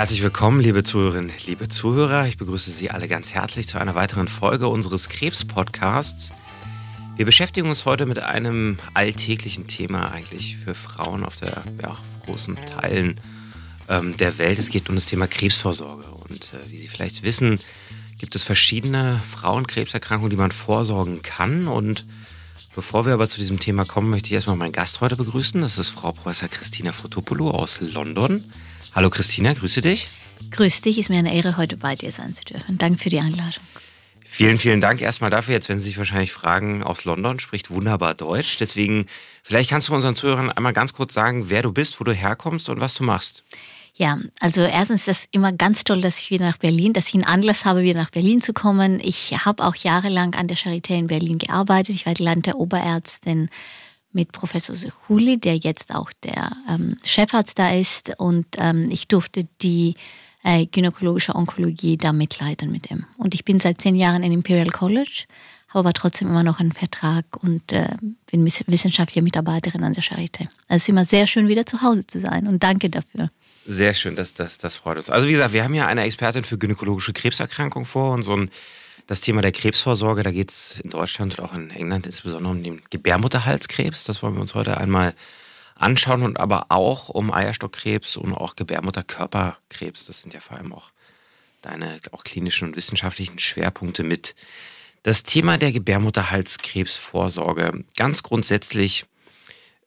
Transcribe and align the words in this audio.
Herzlich 0.00 0.22
willkommen, 0.22 0.60
liebe 0.60 0.82
Zuhörerinnen, 0.82 1.30
liebe 1.44 1.68
Zuhörer. 1.68 2.26
Ich 2.26 2.38
begrüße 2.38 2.70
Sie 2.70 2.90
alle 2.90 3.06
ganz 3.06 3.34
herzlich 3.34 3.68
zu 3.68 3.78
einer 3.78 3.94
weiteren 3.94 4.28
Folge 4.28 4.66
unseres 4.66 5.10
Krebs-Podcasts. 5.10 6.32
Wir 7.16 7.26
beschäftigen 7.26 7.68
uns 7.68 7.84
heute 7.84 8.06
mit 8.06 8.18
einem 8.18 8.78
alltäglichen 8.94 9.66
Thema 9.66 10.10
eigentlich 10.10 10.56
für 10.56 10.74
Frauen 10.74 11.22
auf 11.22 11.36
der 11.36 11.64
ja, 11.82 11.98
großen 12.24 12.56
Teilen 12.64 13.20
ähm, 13.90 14.16
der 14.16 14.38
Welt. 14.38 14.58
Es 14.58 14.70
geht 14.70 14.88
um 14.88 14.94
das 14.94 15.04
Thema 15.04 15.26
Krebsvorsorge. 15.26 16.06
Und 16.30 16.50
äh, 16.54 16.70
wie 16.70 16.78
Sie 16.78 16.88
vielleicht 16.88 17.22
wissen, 17.22 17.58
gibt 18.16 18.34
es 18.34 18.42
verschiedene 18.42 19.20
Frauenkrebserkrankungen, 19.22 20.30
die 20.30 20.36
man 20.36 20.50
vorsorgen 20.50 21.20
kann. 21.20 21.68
Und 21.68 22.06
bevor 22.74 23.04
wir 23.04 23.12
aber 23.12 23.28
zu 23.28 23.38
diesem 23.38 23.60
Thema 23.60 23.84
kommen, 23.84 24.08
möchte 24.08 24.28
ich 24.28 24.32
erstmal 24.32 24.56
meinen 24.56 24.72
Gast 24.72 25.02
heute 25.02 25.16
begrüßen. 25.16 25.60
Das 25.60 25.76
ist 25.76 25.90
Frau 25.90 26.12
Professor 26.12 26.48
Christina 26.48 26.92
Fotopoulou 26.92 27.50
aus 27.50 27.82
London. 27.82 28.50
Hallo 28.92 29.08
Christina, 29.08 29.52
grüße 29.52 29.80
dich. 29.80 30.08
Grüß 30.50 30.80
dich, 30.82 30.98
ist 30.98 31.10
mir 31.10 31.18
eine 31.18 31.34
Ehre, 31.34 31.56
heute 31.56 31.76
bei 31.76 31.94
dir 31.94 32.10
sein 32.10 32.34
zu 32.34 32.44
dürfen. 32.44 32.76
Danke 32.76 32.98
für 32.98 33.08
die 33.08 33.20
Einladung. 33.20 33.62
Vielen, 34.24 34.58
vielen 34.58 34.80
Dank 34.80 35.00
erstmal 35.00 35.30
dafür. 35.30 35.54
Jetzt, 35.54 35.68
wenn 35.68 35.78
Sie 35.78 35.86
sich 35.86 35.98
wahrscheinlich 35.98 36.32
fragen, 36.32 36.82
aus 36.82 37.04
London 37.04 37.40
spricht 37.40 37.70
wunderbar 37.70 38.14
Deutsch. 38.14 38.56
Deswegen, 38.58 39.06
vielleicht 39.42 39.70
kannst 39.70 39.88
du 39.88 39.94
unseren 39.94 40.14
Zuhörern 40.14 40.50
einmal 40.50 40.72
ganz 40.72 40.92
kurz 40.92 41.14
sagen, 41.14 41.50
wer 41.50 41.62
du 41.62 41.72
bist, 41.72 42.00
wo 42.00 42.04
du 42.04 42.12
herkommst 42.12 42.68
und 42.68 42.80
was 42.80 42.94
du 42.94 43.04
machst. 43.04 43.44
Ja, 43.94 44.18
also 44.40 44.62
erstens 44.62 45.02
ist 45.02 45.08
das 45.08 45.28
immer 45.30 45.52
ganz 45.52 45.84
toll, 45.84 46.00
dass 46.00 46.20
ich 46.20 46.30
wieder 46.30 46.46
nach 46.46 46.58
Berlin, 46.58 46.92
dass 46.92 47.08
ich 47.08 47.14
einen 47.14 47.24
Anlass 47.24 47.64
habe, 47.64 47.82
wieder 47.82 48.00
nach 48.00 48.10
Berlin 48.10 48.40
zu 48.40 48.52
kommen. 48.52 48.98
Ich 49.00 49.32
habe 49.44 49.64
auch 49.64 49.74
jahrelang 49.74 50.34
an 50.34 50.46
der 50.46 50.56
Charité 50.56 50.96
in 50.96 51.06
Berlin 51.06 51.38
gearbeitet. 51.38 51.94
Ich 51.94 52.06
war 52.06 52.14
die 52.14 52.22
Land 52.22 52.46
der 52.46 52.56
Oberärztin 52.56 53.50
mit 54.12 54.32
Professor 54.32 54.74
Sechuli, 54.74 55.38
der 55.38 55.56
jetzt 55.56 55.94
auch 55.94 56.10
der 56.24 56.52
ähm, 56.68 56.96
Chefarzt 57.04 57.58
da 57.58 57.70
ist. 57.70 58.12
Und 58.18 58.46
ähm, 58.58 58.88
ich 58.90 59.08
durfte 59.08 59.46
die 59.62 59.94
äh, 60.42 60.66
gynäkologische 60.66 61.34
Onkologie 61.34 61.96
da 61.96 62.12
mitleiten 62.12 62.70
mit 62.70 62.90
ihm. 62.90 63.06
Und 63.16 63.34
ich 63.34 63.44
bin 63.44 63.60
seit 63.60 63.80
zehn 63.80 63.94
Jahren 63.94 64.22
in 64.22 64.32
Imperial 64.32 64.70
College, 64.70 65.24
habe 65.68 65.80
aber 65.80 65.92
trotzdem 65.92 66.28
immer 66.28 66.42
noch 66.42 66.60
einen 66.60 66.72
Vertrag 66.72 67.24
und 67.42 67.72
äh, 67.72 67.88
bin 68.30 68.44
wissenschaftliche 68.44 69.22
Mitarbeiterin 69.22 69.84
an 69.84 69.94
der 69.94 70.02
Charité. 70.02 70.48
Also 70.68 70.76
es 70.76 70.82
ist 70.82 70.88
immer 70.88 71.04
sehr 71.04 71.26
schön, 71.26 71.48
wieder 71.48 71.66
zu 71.66 71.82
Hause 71.82 72.06
zu 72.06 72.20
sein 72.20 72.46
und 72.46 72.62
danke 72.62 72.90
dafür. 72.90 73.30
Sehr 73.66 73.94
schön, 73.94 74.16
das, 74.16 74.34
das, 74.34 74.58
das 74.58 74.76
freut 74.76 74.96
uns. 74.96 75.10
Also 75.10 75.28
wie 75.28 75.32
gesagt, 75.32 75.52
wir 75.52 75.62
haben 75.62 75.74
ja 75.74 75.86
eine 75.86 76.02
Expertin 76.02 76.44
für 76.44 76.58
gynäkologische 76.58 77.12
Krebserkrankung 77.12 77.84
vor 77.84 78.14
und 78.14 78.22
so 78.22 78.34
ein 78.34 78.50
das 79.10 79.20
Thema 79.22 79.42
der 79.42 79.50
Krebsvorsorge, 79.50 80.22
da 80.22 80.30
geht 80.30 80.52
es 80.52 80.78
in 80.78 80.90
Deutschland 80.90 81.36
und 81.36 81.44
auch 81.44 81.52
in 81.52 81.70
England 81.70 82.06
insbesondere 82.06 82.52
um 82.52 82.62
den 82.62 82.80
Gebärmutterhalskrebs. 82.90 84.04
Das 84.04 84.22
wollen 84.22 84.34
wir 84.34 84.40
uns 84.40 84.54
heute 84.54 84.76
einmal 84.76 85.14
anschauen 85.74 86.22
und 86.22 86.38
aber 86.38 86.66
auch 86.68 87.08
um 87.08 87.32
Eierstockkrebs 87.32 88.16
und 88.16 88.34
auch 88.34 88.54
Gebärmutterkörperkrebs. 88.54 90.06
Das 90.06 90.22
sind 90.22 90.32
ja 90.32 90.38
vor 90.38 90.58
allem 90.58 90.72
auch 90.72 90.92
deine 91.60 91.98
auch 92.12 92.22
klinischen 92.22 92.68
und 92.68 92.76
wissenschaftlichen 92.76 93.40
Schwerpunkte 93.40 94.04
mit. 94.04 94.36
Das 95.02 95.24
Thema 95.24 95.58
der 95.58 95.72
Gebärmutterhalskrebsvorsorge, 95.72 97.84
ganz 97.96 98.22
grundsätzlich, 98.22 99.06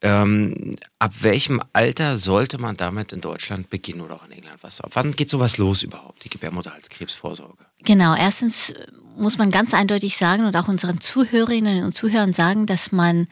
ähm, 0.01 0.75
ab 0.99 1.13
welchem 1.21 1.63
Alter 1.71 2.17
sollte 2.17 2.57
man 2.57 2.75
damit 2.75 3.13
in 3.13 3.21
Deutschland 3.21 3.69
beginnen 3.69 4.01
oder 4.01 4.15
auch 4.15 4.25
in 4.25 4.33
England? 4.33 4.61
Was, 4.63 4.81
ab 4.81 4.91
wann 4.95 5.13
geht 5.13 5.29
sowas 5.29 5.57
los 5.57 5.81
überhaupt, 5.81 6.25
die 6.25 6.29
Gebärmutterhalskrebsvorsorge? 6.29 7.65
Genau, 7.83 8.15
erstens 8.15 8.73
muss 9.17 9.37
man 9.37 9.51
ganz 9.51 9.73
eindeutig 9.73 10.17
sagen 10.17 10.45
und 10.45 10.55
auch 10.55 10.67
unseren 10.67 10.99
Zuhörerinnen 10.99 11.83
und 11.83 11.93
Zuhörern 11.93 12.33
sagen, 12.33 12.65
dass 12.65 12.91
man 12.91 13.27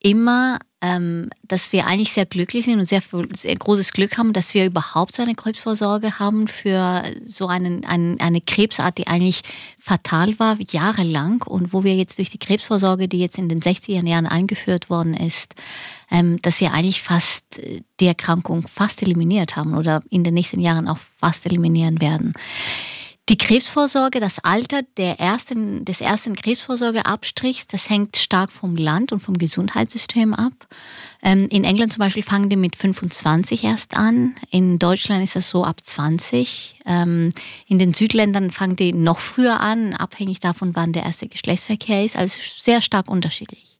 immer, 0.00 0.58
ähm, 0.80 1.28
dass 1.42 1.72
wir 1.72 1.86
eigentlich 1.86 2.12
sehr 2.12 2.24
glücklich 2.24 2.64
sind 2.64 2.78
und 2.78 2.86
sehr, 2.86 3.02
sehr 3.34 3.56
großes 3.56 3.92
Glück 3.92 4.16
haben, 4.16 4.32
dass 4.32 4.54
wir 4.54 4.64
überhaupt 4.66 5.16
so 5.16 5.22
eine 5.22 5.34
Krebsvorsorge 5.34 6.20
haben 6.20 6.46
für 6.46 7.02
so 7.24 7.48
einen, 7.48 7.84
einen, 7.84 8.20
eine 8.20 8.40
Krebsart, 8.40 8.96
die 8.96 9.08
eigentlich 9.08 9.42
fatal 9.80 10.38
war, 10.38 10.56
jahrelang 10.70 11.42
und 11.42 11.72
wo 11.72 11.82
wir 11.82 11.96
jetzt 11.96 12.18
durch 12.18 12.30
die 12.30 12.38
Krebsvorsorge, 12.38 13.08
die 13.08 13.18
jetzt 13.18 13.38
in 13.38 13.48
den 13.48 13.60
60er 13.60 14.06
Jahren 14.06 14.26
eingeführt 14.26 14.88
worden 14.88 15.14
ist, 15.14 15.54
ähm, 16.12 16.40
dass 16.42 16.60
wir 16.60 16.72
eigentlich 16.72 17.02
fast 17.02 17.44
die 17.98 18.06
Erkrankung 18.06 18.68
fast 18.68 19.02
eliminiert 19.02 19.56
haben 19.56 19.76
oder 19.76 20.02
in 20.10 20.22
den 20.22 20.34
nächsten 20.34 20.60
Jahren 20.60 20.86
auch 20.86 20.98
fast 21.18 21.44
eliminieren 21.44 22.00
werden. 22.00 22.34
Die 23.28 23.36
Krebsvorsorge, 23.36 24.20
das 24.20 24.38
Alter 24.42 24.80
der 24.96 25.20
ersten, 25.20 25.84
des 25.84 26.00
ersten 26.00 26.34
Krebsvorsorgeabstrichs, 26.34 27.66
das 27.66 27.90
hängt 27.90 28.16
stark 28.16 28.50
vom 28.50 28.74
Land 28.74 29.12
und 29.12 29.20
vom 29.20 29.36
Gesundheitssystem 29.36 30.32
ab. 30.32 30.66
Ähm, 31.22 31.46
in 31.50 31.64
England 31.64 31.92
zum 31.92 32.00
Beispiel 32.00 32.22
fangen 32.22 32.48
die 32.48 32.56
mit 32.56 32.74
25 32.74 33.64
erst 33.64 33.98
an. 33.98 34.34
In 34.50 34.78
Deutschland 34.78 35.22
ist 35.22 35.36
das 35.36 35.50
so 35.50 35.62
ab 35.62 35.84
20. 35.84 36.80
Ähm, 36.86 37.34
in 37.66 37.78
den 37.78 37.92
Südländern 37.92 38.50
fangen 38.50 38.76
die 38.76 38.94
noch 38.94 39.18
früher 39.18 39.60
an, 39.60 39.92
abhängig 39.92 40.40
davon, 40.40 40.74
wann 40.74 40.94
der 40.94 41.02
erste 41.02 41.28
Geschlechtsverkehr 41.28 42.06
ist. 42.06 42.16
Also 42.16 42.38
sehr 42.40 42.80
stark 42.80 43.10
unterschiedlich. 43.10 43.78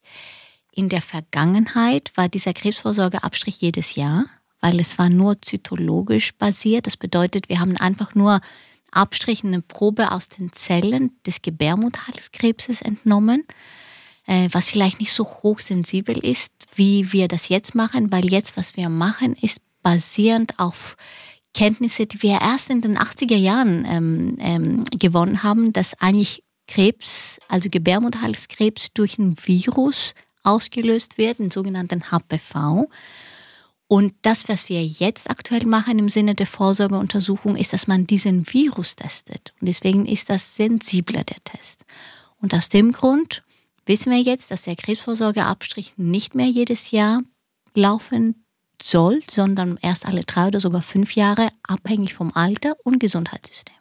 In 0.72 0.90
der 0.90 1.00
Vergangenheit 1.00 2.12
war 2.16 2.28
dieser 2.28 2.52
Krebsvorsorgeabstrich 2.52 3.62
jedes 3.62 3.94
Jahr, 3.94 4.26
weil 4.60 4.78
es 4.78 4.98
war 4.98 5.08
nur 5.08 5.40
zytologisch 5.40 6.34
basiert. 6.34 6.86
Das 6.86 6.98
bedeutet, 6.98 7.48
wir 7.48 7.60
haben 7.60 7.78
einfach 7.78 8.14
nur 8.14 8.42
Abstrichen 8.90 9.48
eine 9.48 9.62
Probe 9.62 10.12
aus 10.12 10.28
den 10.28 10.52
Zellen 10.52 11.12
des 11.26 11.42
Gebärmutterhalskrebses 11.42 12.82
entnommen, 12.82 13.44
äh, 14.26 14.48
was 14.52 14.68
vielleicht 14.68 15.00
nicht 15.00 15.12
so 15.12 15.24
hochsensibel 15.24 16.18
ist, 16.18 16.52
wie 16.74 17.12
wir 17.12 17.28
das 17.28 17.48
jetzt 17.48 17.74
machen, 17.74 18.12
weil 18.12 18.26
jetzt, 18.26 18.56
was 18.56 18.76
wir 18.76 18.88
machen, 18.88 19.34
ist 19.34 19.60
basierend 19.82 20.58
auf 20.58 20.96
Kenntnisse, 21.54 22.06
die 22.06 22.22
wir 22.22 22.40
erst 22.40 22.70
in 22.70 22.80
den 22.80 22.98
80er 22.98 23.36
Jahren 23.36 23.84
ähm, 23.88 24.36
ähm, 24.38 24.84
gewonnen 24.98 25.42
haben, 25.42 25.72
dass 25.72 26.00
eigentlich 26.00 26.44
Krebs, 26.66 27.38
also 27.48 27.68
Gebärmutterhalskrebs, 27.70 28.92
durch 28.92 29.18
ein 29.18 29.36
Virus 29.42 30.14
ausgelöst 30.44 31.18
wird, 31.18 31.38
den 31.38 31.50
sogenannten 31.50 32.10
HPV. 32.10 32.88
Und 33.88 34.14
das, 34.20 34.48
was 34.50 34.68
wir 34.68 34.84
jetzt 34.84 35.30
aktuell 35.30 35.64
machen 35.64 35.98
im 35.98 36.10
Sinne 36.10 36.34
der 36.34 36.46
Vorsorgeuntersuchung, 36.46 37.56
ist, 37.56 37.72
dass 37.72 37.86
man 37.86 38.06
diesen 38.06 38.46
Virus 38.52 38.96
testet. 38.96 39.54
Und 39.60 39.66
deswegen 39.66 40.04
ist 40.04 40.28
das 40.28 40.56
sensibler, 40.56 41.24
der 41.24 41.42
Test. 41.42 41.84
Und 42.40 42.54
aus 42.54 42.68
dem 42.68 42.92
Grund 42.92 43.42
wissen 43.86 44.12
wir 44.12 44.20
jetzt, 44.20 44.50
dass 44.50 44.62
der 44.62 44.76
Krebsvorsorgeabstrich 44.76 45.94
nicht 45.96 46.34
mehr 46.34 46.46
jedes 46.46 46.90
Jahr 46.90 47.22
laufen 47.74 48.44
soll, 48.80 49.20
sondern 49.28 49.78
erst 49.80 50.06
alle 50.06 50.20
drei 50.20 50.48
oder 50.48 50.60
sogar 50.60 50.82
fünf 50.82 51.14
Jahre, 51.14 51.48
abhängig 51.62 52.12
vom 52.12 52.30
Alter 52.34 52.76
und 52.84 53.00
Gesundheitssystem. 53.00 53.74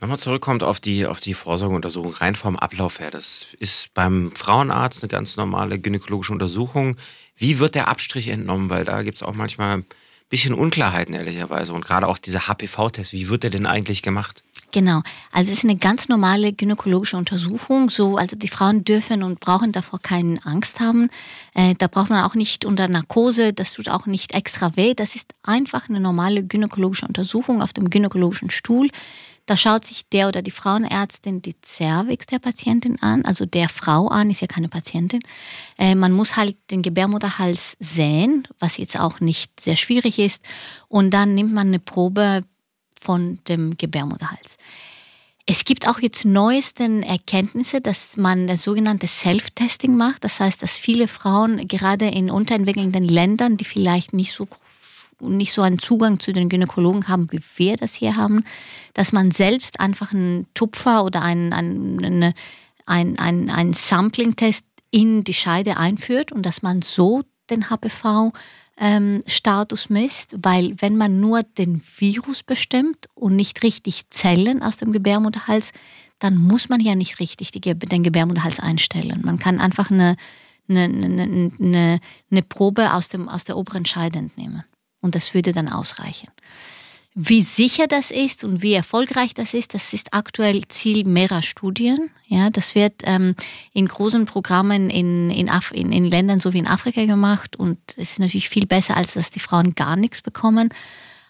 Nochmal 0.00 0.18
zurückkommt 0.18 0.62
auf 0.62 0.80
die, 0.80 1.06
auf 1.06 1.20
die 1.20 1.32
Vorsorgeuntersuchung, 1.32 2.12
rein 2.12 2.34
vom 2.34 2.58
Ablauf 2.58 3.00
her. 3.00 3.10
Das 3.10 3.56
ist 3.58 3.94
beim 3.94 4.32
Frauenarzt 4.34 5.02
eine 5.02 5.08
ganz 5.08 5.38
normale 5.38 5.78
gynäkologische 5.78 6.32
Untersuchung. 6.32 6.96
Wie 7.36 7.58
wird 7.58 7.74
der 7.74 7.88
Abstrich 7.88 8.28
entnommen? 8.28 8.70
Weil 8.70 8.84
da 8.84 9.02
gibt 9.02 9.16
es 9.16 9.22
auch 9.22 9.34
manchmal 9.34 9.78
ein 9.78 9.86
bisschen 10.28 10.54
Unklarheiten, 10.54 11.14
ehrlicherweise. 11.14 11.72
Und 11.72 11.84
gerade 11.84 12.08
auch 12.08 12.18
dieser 12.18 12.48
HPV-Test, 12.48 13.12
wie 13.12 13.28
wird 13.28 13.42
der 13.42 13.50
denn 13.50 13.66
eigentlich 13.66 14.02
gemacht? 14.02 14.42
Genau, 14.72 15.02
also 15.30 15.52
es 15.52 15.58
ist 15.58 15.64
eine 15.64 15.76
ganz 15.76 16.08
normale 16.08 16.52
gynäkologische 16.52 17.16
Untersuchung. 17.16 17.90
So, 17.90 18.16
also 18.16 18.34
die 18.34 18.48
Frauen 18.48 18.82
dürfen 18.82 19.22
und 19.22 19.38
brauchen 19.38 19.70
davor 19.70 20.00
keine 20.00 20.44
Angst 20.44 20.80
haben. 20.80 21.10
Äh, 21.54 21.76
da 21.78 21.86
braucht 21.86 22.10
man 22.10 22.24
auch 22.24 22.34
nicht 22.34 22.64
unter 22.64 22.88
Narkose, 22.88 23.52
das 23.52 23.72
tut 23.72 23.88
auch 23.88 24.06
nicht 24.06 24.34
extra 24.34 24.76
weh. 24.76 24.94
Das 24.94 25.14
ist 25.14 25.32
einfach 25.44 25.88
eine 25.88 26.00
normale 26.00 26.42
gynäkologische 26.42 27.06
Untersuchung 27.06 27.62
auf 27.62 27.72
dem 27.72 27.88
gynäkologischen 27.88 28.50
Stuhl. 28.50 28.90
Da 29.46 29.58
schaut 29.58 29.84
sich 29.84 30.08
der 30.08 30.28
oder 30.28 30.40
die 30.40 30.50
Frauenärztin 30.50 31.42
die 31.42 31.56
Cervix 31.62 32.26
der 32.26 32.38
Patientin 32.38 33.00
an, 33.02 33.24
also 33.24 33.44
der 33.44 33.68
Frau 33.68 34.08
an, 34.08 34.30
ist 34.30 34.40
ja 34.40 34.46
keine 34.46 34.68
Patientin. 34.68 35.20
Äh, 35.78 35.94
man 35.94 36.12
muss 36.12 36.36
halt 36.36 36.56
den 36.70 36.80
Gebärmutterhals 36.80 37.76
sehen, 37.78 38.48
was 38.58 38.78
jetzt 38.78 38.98
auch 38.98 39.20
nicht 39.20 39.60
sehr 39.60 39.76
schwierig 39.76 40.18
ist. 40.18 40.42
Und 40.88 41.10
dann 41.10 41.34
nimmt 41.34 41.52
man 41.52 41.68
eine 41.68 41.78
Probe 41.78 42.44
von 42.98 43.38
dem 43.48 43.76
Gebärmutterhals. 43.76 44.56
Es 45.46 45.66
gibt 45.66 45.86
auch 45.86 45.98
jetzt 45.98 46.24
neuesten 46.24 47.02
Erkenntnisse, 47.02 47.82
dass 47.82 48.16
man 48.16 48.46
das 48.46 48.62
sogenannte 48.62 49.06
Self-Testing 49.06 49.94
macht. 49.94 50.24
Das 50.24 50.40
heißt, 50.40 50.62
dass 50.62 50.78
viele 50.78 51.06
Frauen 51.06 51.68
gerade 51.68 52.06
in 52.06 52.30
unterentwickelnden 52.30 53.04
Ländern, 53.04 53.58
die 53.58 53.66
vielleicht 53.66 54.14
nicht 54.14 54.32
so 54.32 54.48
nicht 55.28 55.52
so 55.52 55.62
einen 55.62 55.78
Zugang 55.78 56.20
zu 56.20 56.32
den 56.32 56.48
Gynäkologen 56.48 57.08
haben, 57.08 57.30
wie 57.32 57.40
wir 57.56 57.76
das 57.76 57.94
hier 57.94 58.16
haben, 58.16 58.44
dass 58.94 59.12
man 59.12 59.30
selbst 59.30 59.80
einfach 59.80 60.12
einen 60.12 60.46
Tupfer 60.54 61.04
oder 61.04 61.22
einen, 61.22 61.52
einen, 61.52 62.34
einen, 62.86 63.18
einen, 63.18 63.50
einen 63.50 63.72
Sampling-Test 63.72 64.64
in 64.90 65.24
die 65.24 65.34
Scheide 65.34 65.76
einführt 65.76 66.30
und 66.30 66.46
dass 66.46 66.62
man 66.62 66.80
so 66.80 67.22
den 67.50 67.68
HPV-Status 67.68 69.86
ähm, 69.90 69.92
misst, 69.92 70.36
weil 70.38 70.74
wenn 70.80 70.96
man 70.96 71.20
nur 71.20 71.42
den 71.42 71.82
Virus 71.98 72.42
bestimmt 72.42 73.08
und 73.14 73.36
nicht 73.36 73.62
richtig 73.62 74.10
Zellen 74.10 74.62
aus 74.62 74.76
dem 74.76 74.92
Gebärmutterhals, 74.92 75.72
dann 76.18 76.36
muss 76.36 76.68
man 76.68 76.80
ja 76.80 76.94
nicht 76.94 77.20
richtig 77.20 77.50
den 77.50 78.02
Gebärmutterhals 78.02 78.60
einstellen. 78.60 79.22
Man 79.24 79.38
kann 79.38 79.60
einfach 79.60 79.90
eine, 79.90 80.16
eine, 80.68 80.84
eine, 80.84 82.00
eine 82.30 82.42
Probe 82.42 82.94
aus, 82.94 83.08
dem, 83.08 83.28
aus 83.28 83.44
der 83.44 83.56
oberen 83.56 83.84
Scheide 83.84 84.20
entnehmen 84.20 84.64
und 85.04 85.14
das 85.14 85.34
würde 85.34 85.52
dann 85.52 85.68
ausreichen. 85.68 86.28
Wie 87.14 87.42
sicher 87.42 87.86
das 87.86 88.10
ist 88.10 88.42
und 88.42 88.60
wie 88.60 88.72
erfolgreich 88.72 89.34
das 89.34 89.54
ist, 89.54 89.74
das 89.74 89.92
ist 89.92 90.12
aktuell 90.12 90.66
Ziel 90.66 91.04
mehrerer 91.04 91.42
Studien. 91.42 92.10
Ja, 92.26 92.50
das 92.50 92.74
wird 92.74 93.02
ähm, 93.04 93.36
in 93.72 93.86
großen 93.86 94.24
Programmen 94.24 94.90
in, 94.90 95.30
in, 95.30 95.48
Af 95.48 95.70
in, 95.70 95.92
in 95.92 96.06
Ländern 96.06 96.40
so 96.40 96.52
wie 96.52 96.58
in 96.58 96.66
Afrika 96.66 97.04
gemacht 97.04 97.54
und 97.54 97.78
es 97.96 98.12
ist 98.12 98.18
natürlich 98.18 98.48
viel 98.48 98.66
besser, 98.66 98.96
als 98.96 99.12
dass 99.12 99.30
die 99.30 99.38
Frauen 99.38 99.76
gar 99.76 99.94
nichts 99.94 100.22
bekommen. 100.22 100.70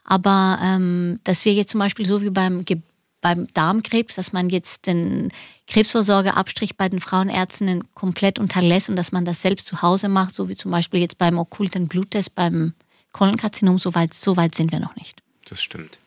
Aber 0.05 0.59
ähm, 0.62 1.20
dass 1.25 1.44
wir 1.44 1.53
jetzt 1.53 1.70
zum 1.70 1.81
Beispiel 1.81 2.06
so 2.06 2.23
wie 2.23 2.31
beim 2.31 2.65
Ge 2.65 2.81
beim 3.20 3.47
Darmkrebs, 3.55 4.17
dass 4.17 4.35
man 4.35 4.50
jetzt 4.50 4.87
den 4.87 5.32
Krebsvorsorgeabstrich 5.67 6.77
bei 6.77 6.91
den 6.91 7.00
Frauenärztinnen 7.00 7.85
komplett 7.94 8.38
unterlässt 8.38 8.91
und 8.91 8.97
dass 8.97 9.12
man 9.12 9.25
das 9.25 9.41
selbst 9.41 9.65
zu 9.65 9.81
Hause 9.81 10.11
macht, 10.11 10.35
so 10.35 10.50
wie 10.50 10.56
zum 10.56 10.70
Beispiel 10.70 11.00
jetzt 11.00 11.17
beim 11.17 11.38
okkulten 11.38 11.88
Bluttest 11.88 12.35
beim 12.35 12.75
Kolonkarzinom, 13.15 13.79
so 13.79 13.95
weit, 13.95 14.13
so 14.13 14.37
weit 14.37 14.55
sind 14.55 14.73
wir 14.73 14.81
noch 14.81 14.97
nicht. 14.97 15.23
Das 15.49 15.63
stimmt. 15.63 15.99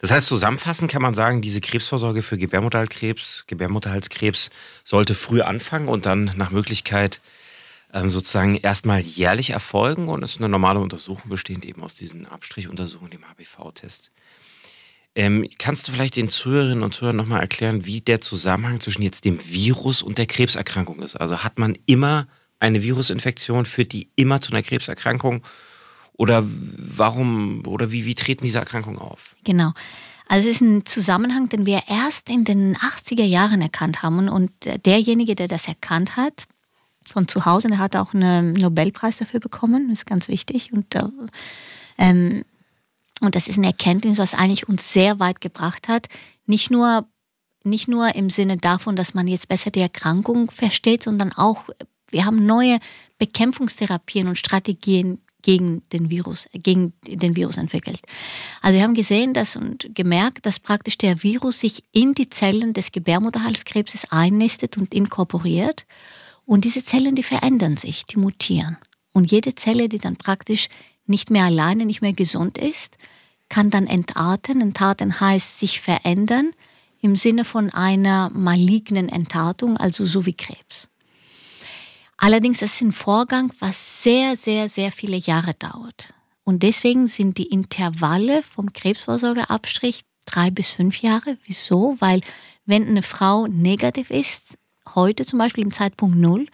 Das 0.00 0.10
heißt, 0.10 0.28
zusammenfassend 0.28 0.90
kann 0.90 1.02
man 1.02 1.14
sagen, 1.14 1.42
diese 1.42 1.60
Krebsvorsorge 1.60 2.22
für 2.22 2.38
Gebärmutterhalskrebs, 2.38 3.44
Gebärmutterhalskrebs 3.46 4.50
sollte 4.84 5.14
früh 5.14 5.42
anfangen 5.42 5.88
und 5.88 6.06
dann 6.06 6.32
nach 6.36 6.50
Möglichkeit 6.50 7.20
ähm, 7.92 8.10
sozusagen 8.10 8.56
erstmal 8.56 9.00
jährlich 9.00 9.50
erfolgen 9.50 10.08
und 10.08 10.22
es 10.22 10.32
ist 10.32 10.38
eine 10.38 10.48
normale 10.48 10.80
Untersuchung 10.80 11.30
bestehend 11.30 11.64
eben 11.64 11.82
aus 11.82 11.94
diesen 11.94 12.26
Abstrichuntersuchungen, 12.26 13.10
dem 13.10 13.24
HPV-Test. 13.28 14.10
Ähm, 15.14 15.48
kannst 15.58 15.88
du 15.88 15.92
vielleicht 15.92 16.16
den 16.16 16.28
Zuhörerinnen 16.28 16.84
und 16.84 16.94
Zuhörern 16.94 17.16
nochmal 17.16 17.40
erklären, 17.40 17.86
wie 17.86 18.00
der 18.00 18.20
Zusammenhang 18.20 18.80
zwischen 18.80 19.02
jetzt 19.02 19.24
dem 19.24 19.38
Virus 19.50 20.02
und 20.02 20.16
der 20.16 20.26
Krebserkrankung 20.26 21.02
ist? 21.02 21.16
Also 21.16 21.44
hat 21.44 21.58
man 21.58 21.76
immer 21.86 22.28
eine 22.60 22.82
Virusinfektion, 22.82 23.66
führt 23.66 23.92
die 23.92 24.08
immer 24.14 24.40
zu 24.40 24.52
einer 24.52 24.62
Krebserkrankung? 24.62 25.42
Oder 26.22 26.44
warum 26.46 27.66
oder 27.66 27.90
wie, 27.90 28.06
wie 28.06 28.14
treten 28.14 28.44
diese 28.44 28.60
Erkrankungen 28.60 29.00
auf? 29.00 29.34
Genau. 29.42 29.72
Also 30.28 30.48
es 30.48 30.54
ist 30.54 30.60
ein 30.60 30.86
Zusammenhang, 30.86 31.48
den 31.48 31.66
wir 31.66 31.82
erst 31.88 32.28
in 32.30 32.44
den 32.44 32.76
80er 32.76 33.24
Jahren 33.24 33.60
erkannt 33.60 34.04
haben. 34.04 34.28
Und 34.28 34.52
derjenige, 34.86 35.34
der 35.34 35.48
das 35.48 35.66
erkannt 35.66 36.16
hat, 36.16 36.44
von 37.04 37.26
zu 37.26 37.44
Hause, 37.44 37.66
der 37.70 37.78
hat 37.78 37.96
auch 37.96 38.14
einen 38.14 38.52
Nobelpreis 38.52 39.16
dafür 39.16 39.40
bekommen, 39.40 39.88
das 39.88 39.98
ist 39.98 40.06
ganz 40.06 40.28
wichtig. 40.28 40.72
Und, 40.72 40.94
ähm, 41.98 42.44
und 43.20 43.34
das 43.34 43.48
ist 43.48 43.58
eine 43.58 43.66
Erkenntnis, 43.66 44.18
was 44.18 44.34
eigentlich 44.34 44.68
uns 44.68 44.92
sehr 44.92 45.18
weit 45.18 45.40
gebracht 45.40 45.88
hat. 45.88 46.06
Nicht 46.46 46.70
nur, 46.70 47.04
nicht 47.64 47.88
nur 47.88 48.14
im 48.14 48.30
Sinne 48.30 48.58
davon, 48.58 48.94
dass 48.94 49.14
man 49.14 49.26
jetzt 49.26 49.48
besser 49.48 49.72
die 49.72 49.80
Erkrankung 49.80 50.52
versteht, 50.52 51.02
sondern 51.02 51.32
auch, 51.32 51.64
wir 52.12 52.26
haben 52.26 52.46
neue 52.46 52.78
Bekämpfungstherapien 53.18 54.28
und 54.28 54.38
Strategien 54.38 55.18
gegen 55.42 55.82
den 55.92 56.08
Virus, 56.10 56.48
gegen 56.52 56.92
den 57.06 57.36
Virus 57.36 57.56
entwickelt. 57.56 58.00
Also 58.60 58.76
wir 58.76 58.82
haben 58.82 58.94
gesehen 58.94 59.34
dass 59.34 59.56
und 59.56 59.94
gemerkt, 59.94 60.46
dass 60.46 60.58
praktisch 60.58 60.98
der 60.98 61.22
Virus 61.22 61.60
sich 61.60 61.84
in 61.92 62.14
die 62.14 62.28
Zellen 62.28 62.72
des 62.72 62.92
Gebärmutterhalskrebses 62.92 64.10
einnistet 64.10 64.78
und 64.78 64.94
inkorporiert. 64.94 65.86
Und 66.46 66.64
diese 66.64 66.82
Zellen, 66.84 67.14
die 67.14 67.22
verändern 67.22 67.76
sich, 67.76 68.04
die 68.04 68.18
mutieren. 68.18 68.78
Und 69.12 69.30
jede 69.30 69.54
Zelle, 69.54 69.88
die 69.88 69.98
dann 69.98 70.16
praktisch 70.16 70.68
nicht 71.06 71.30
mehr 71.30 71.44
alleine, 71.44 71.86
nicht 71.86 72.02
mehr 72.02 72.12
gesund 72.12 72.58
ist, 72.58 72.96
kann 73.48 73.70
dann 73.70 73.86
entarten. 73.86 74.60
Entarten 74.60 75.20
heißt 75.20 75.58
sich 75.60 75.80
verändern 75.80 76.52
im 77.00 77.16
Sinne 77.16 77.44
von 77.44 77.70
einer 77.70 78.30
malignen 78.30 79.08
Entartung, 79.08 79.76
also 79.76 80.06
so 80.06 80.24
wie 80.24 80.34
Krebs. 80.34 80.88
Allerdings 82.24 82.62
ist 82.62 82.80
ein 82.82 82.92
Vorgang, 82.92 83.52
was 83.58 84.04
sehr, 84.04 84.36
sehr, 84.36 84.68
sehr 84.68 84.92
viele 84.92 85.16
Jahre 85.16 85.54
dauert. 85.54 86.14
Und 86.44 86.62
deswegen 86.62 87.08
sind 87.08 87.36
die 87.36 87.48
Intervalle 87.48 88.44
vom 88.44 88.72
Krebsvorsorgeabstrich 88.72 90.04
drei 90.24 90.52
bis 90.52 90.68
fünf 90.68 91.02
Jahre. 91.02 91.36
Wieso? 91.46 91.96
Weil 91.98 92.20
wenn 92.64 92.86
eine 92.86 93.02
Frau 93.02 93.48
negativ 93.48 94.10
ist, 94.10 94.56
heute 94.94 95.26
zum 95.26 95.40
Beispiel 95.40 95.64
im 95.64 95.72
Zeitpunkt 95.72 96.16
null, 96.16 96.46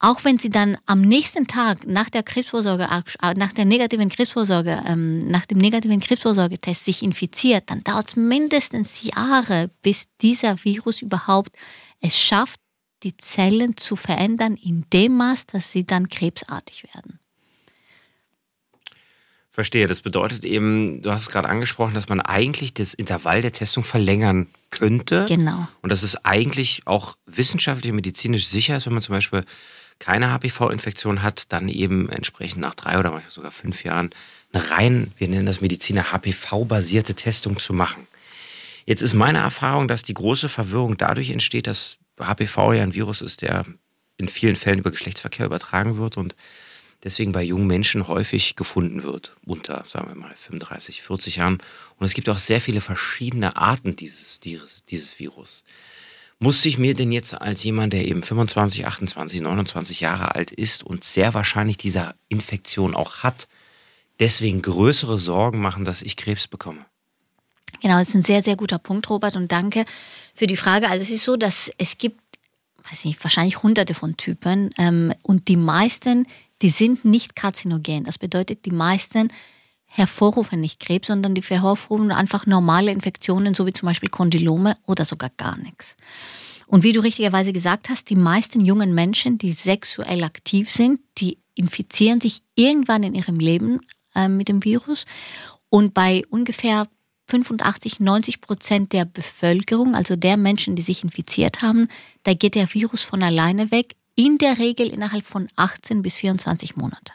auch 0.00 0.24
wenn 0.24 0.40
sie 0.40 0.50
dann 0.50 0.76
am 0.86 1.02
nächsten 1.02 1.46
Tag 1.46 1.86
nach 1.86 2.10
der 2.10 2.24
Krebsvorsorge, 2.24 2.88
nach 3.36 3.52
der 3.52 3.66
negativen 3.66 4.08
Krebsvorsorge, 4.08 4.82
ähm, 4.88 5.20
nach 5.20 5.46
dem 5.46 5.58
negativen 5.58 6.00
Krebsvorsorgetest 6.00 6.84
sich 6.84 7.04
infiziert, 7.04 7.70
dann 7.70 7.84
dauert 7.84 8.08
es 8.08 8.16
mindestens 8.16 9.04
Jahre, 9.04 9.70
bis 9.82 10.06
dieser 10.20 10.64
Virus 10.64 11.00
überhaupt 11.00 11.52
es 12.00 12.18
schafft, 12.18 12.58
die 13.04 13.16
Zellen 13.16 13.76
zu 13.76 13.96
verändern 13.96 14.56
in 14.56 14.84
dem 14.92 15.16
Maß, 15.16 15.46
dass 15.46 15.70
sie 15.70 15.84
dann 15.84 16.08
krebsartig 16.08 16.84
werden. 16.94 17.18
Verstehe. 19.54 19.86
Das 19.86 20.00
bedeutet 20.00 20.44
eben, 20.44 21.00
du 21.00 21.12
hast 21.12 21.22
es 21.22 21.30
gerade 21.30 21.48
angesprochen, 21.48 21.94
dass 21.94 22.08
man 22.08 22.20
eigentlich 22.20 22.74
das 22.74 22.92
Intervall 22.92 23.40
der 23.40 23.52
Testung 23.52 23.84
verlängern 23.84 24.48
könnte. 24.70 25.26
Genau. 25.28 25.68
Und 25.80 25.90
dass 25.90 26.02
es 26.02 26.24
eigentlich 26.24 26.82
auch 26.86 27.16
wissenschaftlich 27.26 27.92
und 27.92 27.96
medizinisch 27.96 28.48
sicher 28.48 28.76
ist, 28.76 28.86
wenn 28.86 28.94
man 28.94 29.02
zum 29.02 29.14
Beispiel 29.14 29.44
keine 30.00 30.32
HPV-Infektion 30.32 31.22
hat, 31.22 31.52
dann 31.52 31.68
eben 31.68 32.08
entsprechend 32.08 32.62
nach 32.62 32.74
drei 32.74 32.98
oder 32.98 33.12
manchmal 33.12 33.30
sogar 33.30 33.52
fünf 33.52 33.84
Jahren 33.84 34.10
eine 34.52 34.70
rein, 34.70 35.12
wir 35.18 35.28
nennen 35.28 35.46
das 35.46 35.60
Mediziner, 35.60 36.10
HPV-basierte 36.10 37.14
Testung 37.14 37.60
zu 37.60 37.74
machen. 37.74 38.08
Jetzt 38.86 39.02
ist 39.02 39.14
meine 39.14 39.38
Erfahrung, 39.38 39.86
dass 39.86 40.02
die 40.02 40.14
große 40.14 40.48
Verwirrung 40.48 40.96
dadurch 40.96 41.30
entsteht, 41.30 41.68
dass 41.68 41.98
HPV 42.18 42.74
ja 42.74 42.82
ein 42.82 42.94
Virus 42.94 43.22
ist, 43.22 43.42
der 43.42 43.64
in 44.16 44.28
vielen 44.28 44.56
Fällen 44.56 44.78
über 44.78 44.90
Geschlechtsverkehr 44.90 45.46
übertragen 45.46 45.96
wird 45.96 46.16
und 46.16 46.36
deswegen 47.02 47.32
bei 47.32 47.42
jungen 47.42 47.66
Menschen 47.66 48.08
häufig 48.08 48.56
gefunden 48.56 49.02
wird, 49.02 49.36
unter, 49.44 49.84
sagen 49.88 50.08
wir 50.08 50.14
mal, 50.14 50.34
35, 50.34 51.02
40 51.02 51.36
Jahren. 51.36 51.62
Und 51.96 52.06
es 52.06 52.14
gibt 52.14 52.28
auch 52.28 52.38
sehr 52.38 52.60
viele 52.60 52.80
verschiedene 52.80 53.56
Arten 53.56 53.96
dieses, 53.96 54.40
dieses, 54.40 55.18
Virus. 55.18 55.64
Muss 56.38 56.64
ich 56.64 56.78
mir 56.78 56.94
denn 56.94 57.12
jetzt 57.12 57.40
als 57.40 57.62
jemand, 57.62 57.92
der 57.92 58.06
eben 58.06 58.22
25, 58.22 58.86
28, 58.86 59.40
29 59.40 60.00
Jahre 60.00 60.34
alt 60.34 60.50
ist 60.50 60.82
und 60.82 61.04
sehr 61.04 61.34
wahrscheinlich 61.34 61.76
dieser 61.76 62.14
Infektion 62.28 62.94
auch 62.94 63.18
hat, 63.22 63.48
deswegen 64.18 64.62
größere 64.62 65.18
Sorgen 65.18 65.60
machen, 65.60 65.84
dass 65.84 66.02
ich 66.02 66.16
Krebs 66.16 66.48
bekomme? 66.48 66.84
Genau, 67.84 67.98
das 67.98 68.08
ist 68.08 68.14
ein 68.14 68.22
sehr, 68.22 68.42
sehr 68.42 68.56
guter 68.56 68.78
Punkt, 68.78 69.10
Robert, 69.10 69.36
und 69.36 69.52
danke 69.52 69.84
für 70.34 70.46
die 70.46 70.56
Frage. 70.56 70.88
Also 70.88 71.02
es 71.02 71.10
ist 71.10 71.22
so, 71.22 71.36
dass 71.36 71.70
es 71.76 71.98
gibt, 71.98 72.18
weiß 72.90 73.04
nicht, 73.04 73.22
wahrscheinlich 73.22 73.62
hunderte 73.62 73.92
von 73.92 74.16
Typen 74.16 74.70
ähm, 74.78 75.12
und 75.20 75.48
die 75.48 75.58
meisten, 75.58 76.26
die 76.62 76.70
sind 76.70 77.04
nicht 77.04 77.36
karzinogen. 77.36 78.04
Das 78.04 78.16
bedeutet, 78.16 78.64
die 78.64 78.70
meisten 78.70 79.28
hervorrufen 79.84 80.60
nicht 80.62 80.80
Krebs, 80.80 81.08
sondern 81.08 81.34
die 81.34 81.42
hervorrufen 81.42 82.10
einfach 82.10 82.46
normale 82.46 82.90
Infektionen, 82.90 83.52
so 83.52 83.66
wie 83.66 83.74
zum 83.74 83.86
Beispiel 83.86 84.08
Kondylome 84.08 84.78
oder 84.86 85.04
sogar 85.04 85.28
gar 85.36 85.58
nichts. 85.58 85.94
Und 86.66 86.84
wie 86.84 86.92
du 86.92 87.00
richtigerweise 87.00 87.52
gesagt 87.52 87.90
hast, 87.90 88.08
die 88.08 88.16
meisten 88.16 88.64
jungen 88.64 88.94
Menschen, 88.94 89.36
die 89.36 89.52
sexuell 89.52 90.24
aktiv 90.24 90.70
sind, 90.70 91.00
die 91.18 91.36
infizieren 91.54 92.22
sich 92.22 92.40
irgendwann 92.54 93.02
in 93.02 93.12
ihrem 93.12 93.38
Leben 93.38 93.80
äh, 94.14 94.28
mit 94.28 94.48
dem 94.48 94.64
Virus. 94.64 95.04
Und 95.68 95.92
bei 95.92 96.22
ungefähr 96.30 96.86
85, 97.26 98.00
90 98.00 98.40
Prozent 98.40 98.92
der 98.92 99.04
Bevölkerung, 99.04 99.94
also 99.94 100.16
der 100.16 100.36
Menschen, 100.36 100.76
die 100.76 100.82
sich 100.82 101.04
infiziert 101.04 101.62
haben, 101.62 101.88
da 102.22 102.34
geht 102.34 102.54
der 102.54 102.72
Virus 102.72 103.02
von 103.02 103.22
alleine 103.22 103.70
weg, 103.70 103.96
in 104.14 104.38
der 104.38 104.58
Regel 104.58 104.88
innerhalb 104.88 105.26
von 105.26 105.48
18 105.56 106.02
bis 106.02 106.16
24 106.16 106.76
Monaten. 106.76 107.12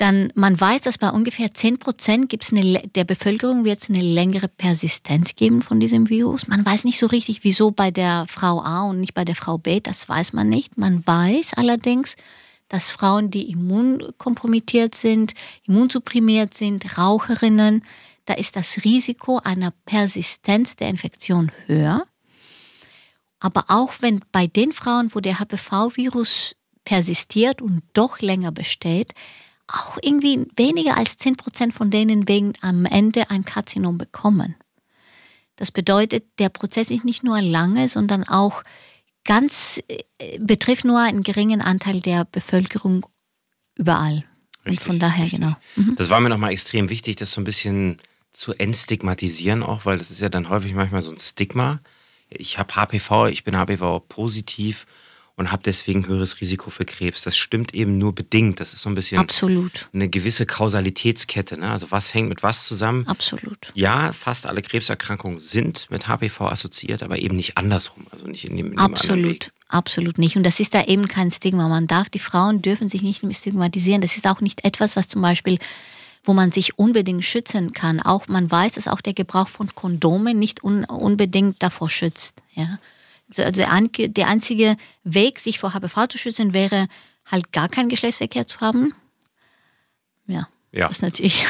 Dann, 0.00 0.32
man 0.34 0.58
weiß, 0.58 0.80
dass 0.80 0.96
bei 0.96 1.10
ungefähr 1.10 1.52
10 1.52 1.78
Prozent 1.78 2.32
der 2.32 3.04
Bevölkerung 3.04 3.66
wird 3.66 3.82
es 3.82 3.90
eine 3.90 4.00
längere 4.00 4.48
Persistenz 4.48 5.36
geben 5.36 5.60
von 5.60 5.78
diesem 5.78 6.08
Virus. 6.08 6.48
Man 6.48 6.64
weiß 6.64 6.84
nicht 6.84 6.98
so 6.98 7.06
richtig, 7.06 7.44
wieso 7.44 7.70
bei 7.70 7.90
der 7.90 8.24
Frau 8.26 8.62
A 8.62 8.84
und 8.84 9.00
nicht 9.00 9.12
bei 9.12 9.26
der 9.26 9.34
Frau 9.34 9.58
B, 9.58 9.80
das 9.80 10.08
weiß 10.08 10.32
man 10.32 10.48
nicht. 10.48 10.78
Man 10.78 11.06
weiß 11.06 11.52
allerdings, 11.54 12.16
dass 12.70 12.90
Frauen, 12.90 13.30
die 13.30 13.50
immunkompromittiert 13.50 14.94
sind, 14.94 15.34
immunsupprimiert 15.66 16.54
sind, 16.54 16.96
Raucherinnen, 16.96 17.82
da 18.30 18.36
ist 18.36 18.54
das 18.54 18.84
Risiko 18.84 19.40
einer 19.42 19.72
Persistenz 19.86 20.76
der 20.76 20.88
Infektion 20.88 21.50
höher. 21.66 22.06
Aber 23.40 23.64
auch 23.66 23.94
wenn 24.00 24.20
bei 24.30 24.46
den 24.46 24.70
Frauen, 24.70 25.12
wo 25.12 25.18
der 25.18 25.40
HPV-Virus 25.40 26.54
persistiert 26.84 27.60
und 27.60 27.82
doch 27.92 28.20
länger 28.20 28.52
besteht, 28.52 29.14
auch 29.66 29.98
irgendwie 30.00 30.46
weniger 30.54 30.96
als 30.96 31.16
10 31.16 31.36
Prozent 31.36 31.74
von 31.74 31.90
denen 31.90 32.28
wegen 32.28 32.52
am 32.60 32.84
Ende 32.84 33.30
ein 33.30 33.44
Karzinom 33.44 33.98
bekommen. 33.98 34.54
Das 35.56 35.72
bedeutet, 35.72 36.24
der 36.38 36.50
Prozess 36.50 36.90
ist 36.90 37.04
nicht 37.04 37.24
nur 37.24 37.40
lange, 37.40 37.88
sondern 37.88 38.22
auch 38.28 38.62
ganz, 39.24 39.82
äh, 39.88 40.38
betrifft 40.38 40.84
nur 40.84 41.00
einen 41.00 41.24
geringen 41.24 41.62
Anteil 41.62 42.00
der 42.00 42.26
Bevölkerung 42.26 43.06
überall. 43.74 44.24
Richtig, 44.64 44.80
und 44.80 44.86
von 44.86 44.98
daher, 45.00 45.24
richtig. 45.24 45.40
genau. 45.40 45.56
Mhm. 45.74 45.96
Das 45.96 46.10
war 46.10 46.20
mir 46.20 46.28
nochmal 46.28 46.52
extrem 46.52 46.90
wichtig, 46.90 47.16
das 47.16 47.32
so 47.32 47.40
ein 47.40 47.44
bisschen 47.44 48.00
zu 48.32 48.52
entstigmatisieren 48.54 49.62
auch, 49.62 49.84
weil 49.86 49.98
das 49.98 50.10
ist 50.10 50.20
ja 50.20 50.28
dann 50.28 50.48
häufig 50.48 50.74
manchmal 50.74 51.02
so 51.02 51.10
ein 51.10 51.18
Stigma. 51.18 51.80
Ich 52.28 52.58
habe 52.58 52.74
HPV, 52.74 53.26
ich 53.26 53.44
bin 53.44 53.56
HPV 53.56 54.00
positiv 54.08 54.86
und 55.40 55.50
habe 55.50 55.62
deswegen 55.64 56.06
höheres 56.06 56.40
Risiko 56.42 56.68
für 56.68 56.84
Krebs. 56.84 57.22
Das 57.22 57.36
stimmt 57.36 57.74
eben 57.74 57.96
nur 57.96 58.14
bedingt. 58.14 58.60
Das 58.60 58.74
ist 58.74 58.82
so 58.82 58.90
ein 58.90 58.94
bisschen 58.94 59.18
Absolut. 59.18 59.88
eine 59.92 60.08
gewisse 60.08 60.44
Kausalitätskette. 60.44 61.58
Ne? 61.58 61.70
Also 61.70 61.90
was 61.90 62.12
hängt 62.12 62.28
mit 62.28 62.42
was 62.42 62.66
zusammen? 62.66 63.06
Absolut. 63.06 63.72
Ja, 63.74 64.12
fast 64.12 64.46
alle 64.46 64.60
Krebserkrankungen 64.60 65.40
sind 65.40 65.90
mit 65.90 66.06
HPV 66.06 66.46
assoziiert, 66.46 67.02
aber 67.02 67.18
eben 67.18 67.36
nicht 67.36 67.56
andersrum. 67.56 68.06
Also 68.10 68.26
nicht 68.26 68.44
in 68.44 68.56
dem, 68.56 68.72
in 68.72 68.78
Absolut. 68.78 69.50
Absolut 69.68 70.18
nicht. 70.18 70.36
Und 70.36 70.44
das 70.44 70.60
ist 70.60 70.74
da 70.74 70.84
eben 70.84 71.06
kein 71.06 71.30
Stigma. 71.30 71.68
Man 71.68 71.86
darf, 71.86 72.10
die 72.10 72.18
Frauen 72.18 72.60
dürfen 72.60 72.88
sich 72.88 73.02
nicht 73.02 73.24
stigmatisieren. 73.34 74.02
Das 74.02 74.16
ist 74.16 74.26
auch 74.26 74.40
nicht 74.40 74.64
etwas, 74.64 74.96
was 74.96 75.08
zum 75.08 75.22
Beispiel 75.22 75.58
wo 76.22 76.34
man 76.34 76.52
sich 76.52 76.78
unbedingt 76.78 77.24
schützen 77.24 77.72
kann. 77.72 78.00
Auch 78.00 78.28
man 78.28 78.50
weiß, 78.50 78.72
dass 78.72 78.88
auch 78.88 79.00
der 79.00 79.14
Gebrauch 79.14 79.48
von 79.48 79.74
Kondomen 79.74 80.38
nicht 80.38 80.62
un, 80.62 80.84
unbedingt 80.84 81.62
davor 81.62 81.88
schützt. 81.88 82.42
Ja. 82.54 82.78
Also 83.36 83.50
der, 83.50 83.70
einzige 84.28 84.76
Weg, 85.04 85.38
sich 85.38 85.58
vor 85.58 85.72
HPV 85.72 86.08
zu 86.08 86.18
schützen, 86.18 86.52
wäre 86.52 86.88
halt 87.30 87.52
gar 87.52 87.68
keinen 87.68 87.88
Geschlechtsverkehr 87.88 88.46
zu 88.46 88.60
haben. 88.60 88.92
Ja, 90.26 90.48
ja. 90.72 90.88
das 90.88 90.96
ist 90.96 91.02
natürlich. 91.02 91.46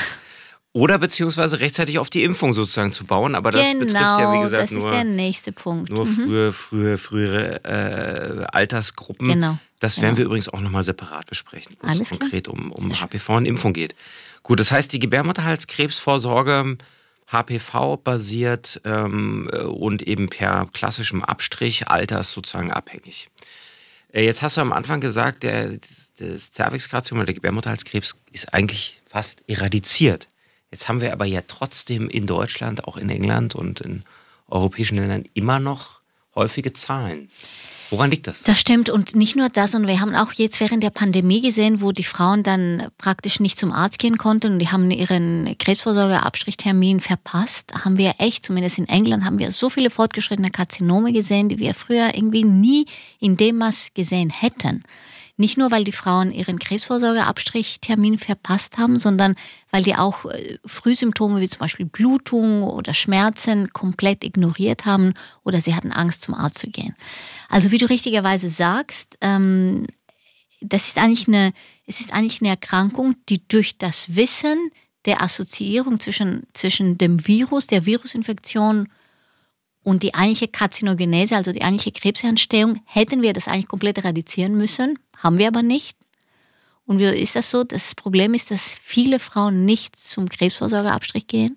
Oder 0.73 0.99
beziehungsweise 0.99 1.59
rechtzeitig 1.59 1.99
auf 1.99 2.11
die 2.11 2.23
Impfung 2.23 2.53
sozusagen 2.53 2.93
zu 2.93 3.05
bauen, 3.05 3.35
aber 3.35 3.51
das 3.51 3.73
genau, 3.73 3.81
betrifft 3.81 4.03
ja 4.03 4.33
wie 4.35 4.43
gesagt 4.43 4.63
das 4.65 4.71
nur, 4.71 4.91
ist 4.91 4.95
der 4.95 5.05
nächste 5.05 5.51
Punkt. 5.51 5.91
nur 5.91 6.05
mhm. 6.05 6.15
frühe, 6.15 6.53
frühe, 6.53 6.99
frühere 6.99 7.65
äh, 7.65 8.45
Altersgruppen. 8.53 9.29
Genau. 9.29 9.59
Das 9.81 9.97
werden 9.97 10.11
genau. 10.11 10.19
wir 10.19 10.25
übrigens 10.27 10.49
auch 10.49 10.61
nochmal 10.61 10.85
separat 10.85 11.27
besprechen, 11.27 11.77
wo 11.81 11.89
es 11.89 12.11
konkret 12.11 12.47
um, 12.47 12.71
um 12.71 12.93
HPV 12.93 13.37
und 13.39 13.47
Impfung 13.47 13.73
geht. 13.73 13.97
Gut, 14.43 14.61
das 14.61 14.73
heißt, 14.73 14.93
die 14.93 14.99
Gebärmutterhalskrebsvorsorge 14.99 16.79
HPV-basiert 17.31 18.81
ähm, 18.85 19.49
und 19.49 20.03
eben 20.03 20.29
per 20.29 20.69
klassischem 20.73 21.23
Abstrich 21.23 21.89
alters 21.89 22.33
sozusagen 22.33 22.73
abhängig. 22.73 23.31
Äh, 24.13 24.25
jetzt 24.25 24.43
hast 24.43 24.57
du 24.57 24.61
am 24.61 24.73
Anfang 24.73 25.01
gesagt, 25.01 25.43
der, 25.43 25.79
das 26.19 26.53
Cervixkarzinom 26.53 27.21
oder 27.21 27.27
der 27.27 27.35
Gebärmutterhalskrebs 27.35 28.19
ist 28.33 28.53
eigentlich 28.53 29.03
fast 29.07 29.43
eradiziert. 29.47 30.29
Jetzt 30.71 30.89
haben 30.89 31.01
wir 31.01 31.13
aber 31.13 31.25
ja 31.25 31.43
trotzdem 31.47 32.09
in 32.09 32.27
Deutschland, 32.27 32.85
auch 32.85 32.97
in 32.97 33.11
England 33.11 33.55
und 33.55 33.81
in 33.81 34.05
europäischen 34.49 34.97
Ländern 34.99 35.25
immer 35.35 35.61
noch 35.61 36.01
häufige 36.35 36.73
Zahlen. 36.73 37.31
Woran 37.91 38.11
liegt 38.11 38.27
das? 38.27 38.45
Das 38.45 38.61
stimmt 38.61 38.89
und 38.89 39.17
nicht 39.17 39.37
nur 39.37 39.49
das, 39.49 39.75
und 39.75 39.89
wir 39.89 40.01
haben 40.01 40.15
auch 40.15 40.33
jetzt 40.33 40.61
während 40.61 40.83
der 40.83 40.91
Pandemie 40.91 41.41
gesehen, 41.41 41.81
wo 41.81 41.91
die 41.93 42.05
Frauen 42.05 42.43
dann 42.43 42.89
praktisch 42.99 43.41
nicht 43.41 43.59
zum 43.59 43.73
Arzt 43.73 43.99
gehen 43.99 44.17
konnten 44.17 44.53
und 44.53 44.59
die 44.61 44.69
haben 44.69 44.91
ihren 44.91 45.57
Krebsvorsorgeabstrichtermin 45.59 47.01
verpasst, 47.01 47.73
haben 47.85 47.99
wir 47.99 48.15
echt, 48.19 48.45
zumindest 48.45 48.79
in 48.79 48.89
England, 48.89 49.25
haben 49.25 49.39
wir 49.39 49.51
so 49.51 49.71
viele 49.71 49.91
fortgeschrittene 49.91 50.51
Karzinome 50.51 51.13
gesehen, 51.13 51.49
die 51.49 51.59
wir 51.59 51.75
früher 51.75 52.15
irgendwie 52.15 52.45
nie 52.45 52.87
in 53.19 53.37
dem 53.37 53.59
Maß 53.59 53.89
gesehen 53.95 54.31
hätten. 54.31 54.85
Nicht 55.41 55.57
nur, 55.57 55.71
weil 55.71 55.85
die 55.85 55.93
Frauen 55.93 56.33
ihren 56.33 56.59
Krebsvorsorgeabstrichtermin 56.59 58.19
verpasst 58.19 58.77
haben, 58.77 58.99
sondern 58.99 59.37
weil 59.71 59.83
die 59.83 59.95
auch 59.95 60.27
äh, 60.27 60.59
Frühsymptome 60.67 61.41
wie 61.41 61.49
zum 61.49 61.61
Beispiel 61.61 61.87
Blutung 61.87 62.63
oder 62.63 62.93
Schmerzen 62.93 63.73
komplett 63.73 64.23
ignoriert 64.23 64.85
haben 64.85 65.15
oder 65.43 65.63
sie 65.63 65.75
hatten 65.75 65.93
Angst, 65.93 66.21
zum 66.21 66.35
Arzt 66.35 66.59
zu 66.59 66.69
gehen. 66.69 66.95
Also 67.49 67.71
wie 67.71 67.79
du 67.79 67.89
richtigerweise 67.89 68.51
sagst, 68.51 69.17
ähm, 69.23 69.87
das 70.61 70.89
ist 70.89 70.99
eigentlich 70.99 71.27
eine, 71.27 71.55
es 71.87 72.03
ist 72.03 72.13
eigentlich 72.13 72.43
eine 72.43 72.51
Erkrankung, 72.51 73.15
die 73.31 73.49
durch 73.49 73.79
das 73.79 74.15
Wissen 74.15 74.71
der 75.07 75.23
Assoziierung 75.23 75.99
zwischen, 76.01 76.49
zwischen 76.53 76.99
dem 76.99 77.27
Virus, 77.27 77.67
der 77.67 77.87
Virusinfektion 77.87 78.89
und 79.83 80.03
die 80.03 80.15
eigentliche 80.15 80.49
Karzinogenese, 80.49 81.37
also 81.37 81.53
die 81.53 81.63
eigentliche 81.63 81.93
Krebsentstehung, 81.93 82.81
hätten 82.85 83.23
wir 83.23 83.33
das 83.33 83.49
eigentlich 83.49 83.69
komplett 83.69 83.99
eradizieren 83.99 84.57
müssen. 84.57 84.99
Haben 85.17 85.39
wir 85.39 85.49
aber 85.49 85.63
nicht. 85.63 85.97
Und 86.87 86.99
wie 86.99 87.05
ist 87.05 87.37
das 87.37 87.51
so? 87.51 87.65
Das 87.65 87.95
Problem 87.95 88.35
ist, 88.35 88.51
dass 88.51 88.65
viele 88.83 89.21
Frauen 89.21 89.65
nicht 89.65 89.97
zum 89.97 90.29
Krebsvorsorgeabstrich 90.29 91.27
gehen 91.27 91.57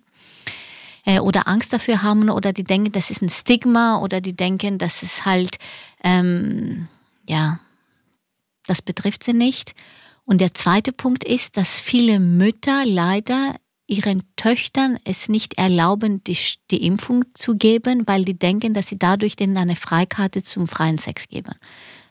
äh, 1.05 1.19
oder 1.19 1.47
Angst 1.47 1.73
dafür 1.73 2.03
haben 2.03 2.29
oder 2.29 2.53
die 2.53 2.63
denken, 2.63 2.91
das 2.91 3.09
ist 3.09 3.21
ein 3.21 3.29
Stigma 3.29 3.99
oder 3.99 4.21
die 4.21 4.35
denken, 4.35 4.77
dass 4.77 5.03
es 5.03 5.25
halt, 5.25 5.57
ähm, 6.03 6.87
ja, 7.27 7.59
das 8.67 8.81
betrifft 8.81 9.23
sie 9.23 9.33
nicht. 9.33 9.73
Und 10.25 10.39
der 10.39 10.53
zweite 10.53 10.93
Punkt 10.93 11.23
ist, 11.23 11.57
dass 11.57 11.79
viele 11.79 12.19
Mütter 12.19 12.85
leider 12.85 13.55
ihren 13.93 14.23
Töchtern 14.35 14.97
es 15.03 15.29
nicht 15.29 15.57
erlauben, 15.57 16.23
die, 16.23 16.37
die 16.71 16.85
Impfung 16.85 17.23
zu 17.33 17.55
geben, 17.55 18.03
weil 18.05 18.25
die 18.25 18.37
denken, 18.37 18.73
dass 18.73 18.87
sie 18.87 18.99
dadurch 18.99 19.35
denen 19.35 19.57
eine 19.57 19.75
Freikarte 19.75 20.43
zum 20.43 20.67
freien 20.67 20.97
Sex 20.97 21.27
geben. 21.27 21.53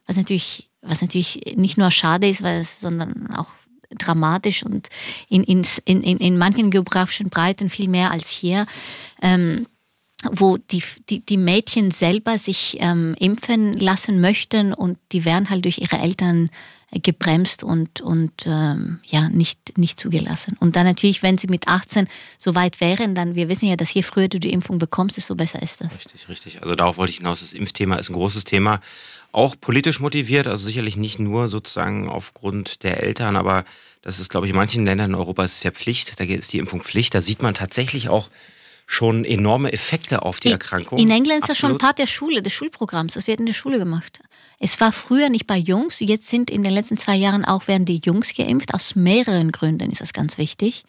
Was 0.06 0.16
natürlich 0.16 0.70
was 0.82 1.00
natürlich 1.00 1.54
nicht 1.56 1.78
nur 1.78 1.90
schade 1.90 2.28
ist, 2.28 2.42
weil 2.42 2.60
es, 2.60 2.80
sondern 2.80 3.28
auch 3.34 3.46
dramatisch 3.90 4.64
und 4.64 4.88
in, 5.28 5.44
in, 5.44 5.64
in, 5.84 6.02
in 6.02 6.38
manchen 6.38 6.70
geografischen 6.70 7.28
Breiten 7.28 7.70
viel 7.70 7.88
mehr 7.88 8.10
als 8.10 8.30
hier. 8.30 8.66
Ähm, 9.20 9.66
wo 10.30 10.56
die, 10.56 10.82
die, 11.08 11.20
die 11.20 11.36
Mädchen 11.36 11.90
selber 11.90 12.38
sich 12.38 12.78
ähm, 12.80 13.14
impfen 13.18 13.72
lassen 13.72 14.20
möchten 14.20 14.72
und 14.72 14.98
die 15.12 15.24
werden 15.24 15.50
halt 15.50 15.64
durch 15.64 15.78
ihre 15.78 15.98
Eltern 15.98 16.50
gebremst 17.02 17.64
und, 17.64 18.02
und 18.02 18.32
ähm, 18.46 19.00
ja, 19.06 19.28
nicht, 19.30 19.78
nicht 19.78 19.98
zugelassen. 19.98 20.56
Und 20.60 20.76
dann 20.76 20.84
natürlich, 20.84 21.22
wenn 21.22 21.38
sie 21.38 21.46
mit 21.46 21.66
18 21.66 22.06
so 22.36 22.54
weit 22.54 22.80
wären, 22.80 23.14
dann, 23.14 23.34
wir 23.34 23.48
wissen 23.48 23.66
ja, 23.66 23.76
dass 23.76 23.94
je 23.94 24.02
früher 24.02 24.28
du 24.28 24.38
die 24.38 24.52
Impfung 24.52 24.78
bekommst, 24.78 25.16
desto 25.16 25.34
besser 25.34 25.62
ist 25.62 25.80
das. 25.80 26.00
Richtig, 26.00 26.28
richtig. 26.28 26.62
Also 26.62 26.74
darauf 26.74 26.98
wollte 26.98 27.10
ich 27.10 27.16
hinaus. 27.16 27.40
Das 27.40 27.54
Impfthema 27.54 27.96
ist 27.96 28.10
ein 28.10 28.14
großes 28.14 28.44
Thema 28.44 28.80
auch 29.32 29.56
politisch 29.58 29.98
motiviert, 29.98 30.46
also 30.46 30.66
sicherlich 30.66 30.96
nicht 30.96 31.18
nur 31.18 31.48
sozusagen 31.48 32.08
aufgrund 32.08 32.82
der 32.82 33.02
Eltern, 33.02 33.36
aber 33.36 33.64
das 34.02 34.20
ist, 34.20 34.28
glaube 34.28 34.46
ich, 34.46 34.50
in 34.50 34.56
manchen 34.56 34.84
Ländern 34.84 35.12
in 35.12 35.16
Europa 35.16 35.42
ist 35.44 35.56
es 35.56 35.62
ja 35.62 35.70
Pflicht, 35.70 36.20
da 36.20 36.24
ist 36.24 36.52
die 36.52 36.58
Impfung 36.58 36.82
Pflicht, 36.82 37.14
da 37.14 37.22
sieht 37.22 37.42
man 37.42 37.54
tatsächlich 37.54 38.10
auch 38.10 38.28
schon 38.92 39.24
enorme 39.24 39.72
Effekte 39.72 40.22
auf 40.22 40.38
die 40.38 40.50
Erkrankung. 40.50 40.98
In 40.98 41.10
England 41.10 41.40
ist 41.40 41.48
das 41.48 41.58
schon 41.58 41.78
Part 41.78 41.98
der 41.98 42.06
Schule, 42.06 42.42
des 42.42 42.52
Schulprogramms. 42.52 43.14
Das 43.14 43.26
wird 43.26 43.40
in 43.40 43.46
der 43.46 43.54
Schule 43.54 43.78
gemacht. 43.78 44.20
Es 44.58 44.80
war 44.80 44.92
früher 44.92 45.30
nicht 45.30 45.46
bei 45.46 45.56
Jungs, 45.56 46.00
jetzt 46.00 46.28
sind 46.28 46.50
in 46.50 46.62
den 46.62 46.72
letzten 46.72 46.98
zwei 46.98 47.16
Jahren 47.16 47.44
auch 47.44 47.68
werden 47.68 47.86
die 47.86 48.02
Jungs 48.04 48.34
geimpft. 48.34 48.74
Aus 48.74 48.94
mehreren 48.94 49.50
Gründen 49.50 49.90
ist 49.90 50.02
das 50.02 50.12
ganz 50.12 50.36
wichtig. 50.36 50.84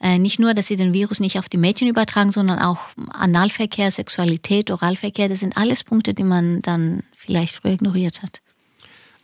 Äh, 0.00 0.18
nicht 0.20 0.38
nur, 0.38 0.54
dass 0.54 0.68
sie 0.68 0.76
den 0.76 0.92
Virus 0.92 1.18
nicht 1.18 1.38
auf 1.38 1.48
die 1.48 1.56
Mädchen 1.56 1.88
übertragen, 1.88 2.30
sondern 2.30 2.60
auch 2.60 2.78
Analverkehr, 3.10 3.90
Sexualität, 3.90 4.70
Oralverkehr. 4.70 5.28
Das 5.28 5.40
sind 5.40 5.56
alles 5.56 5.82
Punkte, 5.82 6.14
die 6.14 6.24
man 6.24 6.62
dann 6.62 7.02
vielleicht 7.16 7.56
früher 7.56 7.72
ignoriert 7.72 8.22
hat. 8.22 8.40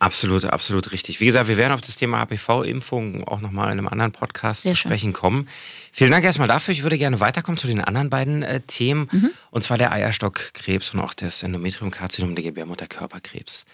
Absolut, 0.00 0.46
absolut 0.46 0.92
richtig. 0.92 1.20
Wie 1.20 1.26
gesagt, 1.26 1.48
wir 1.48 1.58
werden 1.58 1.72
auf 1.72 1.82
das 1.82 1.94
Thema 1.96 2.20
HPV-Impfung 2.24 3.28
auch 3.28 3.40
nochmal 3.40 3.66
in 3.66 3.78
einem 3.78 3.86
anderen 3.86 4.12
Podcast 4.12 4.62
Sehr 4.62 4.72
zu 4.72 4.76
sprechen 4.78 5.08
schön. 5.08 5.12
kommen. 5.12 5.48
Vielen 5.92 6.10
Dank 6.10 6.24
erstmal 6.24 6.48
dafür. 6.48 6.72
Ich 6.72 6.82
würde 6.82 6.96
gerne 6.96 7.20
weiterkommen 7.20 7.58
zu 7.58 7.66
den 7.66 7.82
anderen 7.82 8.08
beiden 8.08 8.42
äh, 8.42 8.60
Themen. 8.60 9.08
Mhm. 9.12 9.30
Und 9.50 9.62
zwar 9.62 9.76
der 9.76 9.92
Eierstockkrebs 9.92 10.94
und 10.94 11.00
auch 11.00 11.12
das 11.12 11.42
Endometriumkarzinom, 11.42 12.34
der 12.34 12.44
Gebärmutterkörperkrebs. 12.44 13.66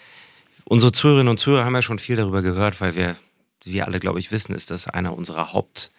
Unsere 0.64 0.90
Zuhörerinnen 0.90 1.30
und 1.30 1.38
Zuhörer 1.38 1.64
haben 1.64 1.76
ja 1.76 1.82
schon 1.82 2.00
viel 2.00 2.16
darüber 2.16 2.42
gehört, 2.42 2.80
weil 2.80 2.96
wir, 2.96 3.14
wie 3.62 3.74
wir 3.74 3.86
alle, 3.86 4.00
glaube 4.00 4.18
ich, 4.18 4.32
wissen, 4.32 4.52
ist 4.52 4.72
das 4.72 4.88
einer 4.88 5.16
unserer 5.16 5.52
Haupt- 5.52 5.92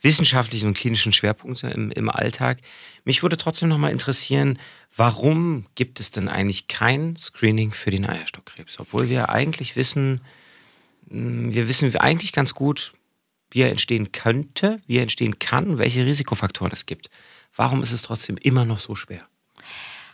wissenschaftlichen 0.00 0.66
und 0.66 0.76
klinischen 0.76 1.12
Schwerpunkte 1.12 1.68
im, 1.68 1.90
im 1.90 2.08
Alltag. 2.08 2.58
Mich 3.04 3.22
würde 3.22 3.36
trotzdem 3.36 3.68
nochmal 3.68 3.92
interessieren, 3.92 4.58
warum 4.96 5.66
gibt 5.74 6.00
es 6.00 6.10
denn 6.10 6.28
eigentlich 6.28 6.68
kein 6.68 7.16
Screening 7.16 7.72
für 7.72 7.90
den 7.90 8.06
Eierstockkrebs? 8.06 8.80
Obwohl 8.80 9.08
wir 9.08 9.28
eigentlich 9.28 9.76
wissen, 9.76 10.22
hm, 11.08 11.52
wir 11.52 11.68
wissen 11.68 11.94
eigentlich 11.96 12.32
ganz 12.32 12.54
gut, 12.54 12.92
wie 13.50 13.62
er 13.62 13.70
entstehen 13.70 14.12
könnte, 14.12 14.80
wie 14.86 14.96
er 14.96 15.02
entstehen 15.02 15.38
kann, 15.38 15.78
welche 15.78 16.06
Risikofaktoren 16.06 16.72
es 16.72 16.86
gibt. 16.86 17.10
Warum 17.54 17.82
ist 17.82 17.92
es 17.92 18.02
trotzdem 18.02 18.36
immer 18.36 18.64
noch 18.64 18.78
so 18.78 18.94
schwer? 18.94 19.26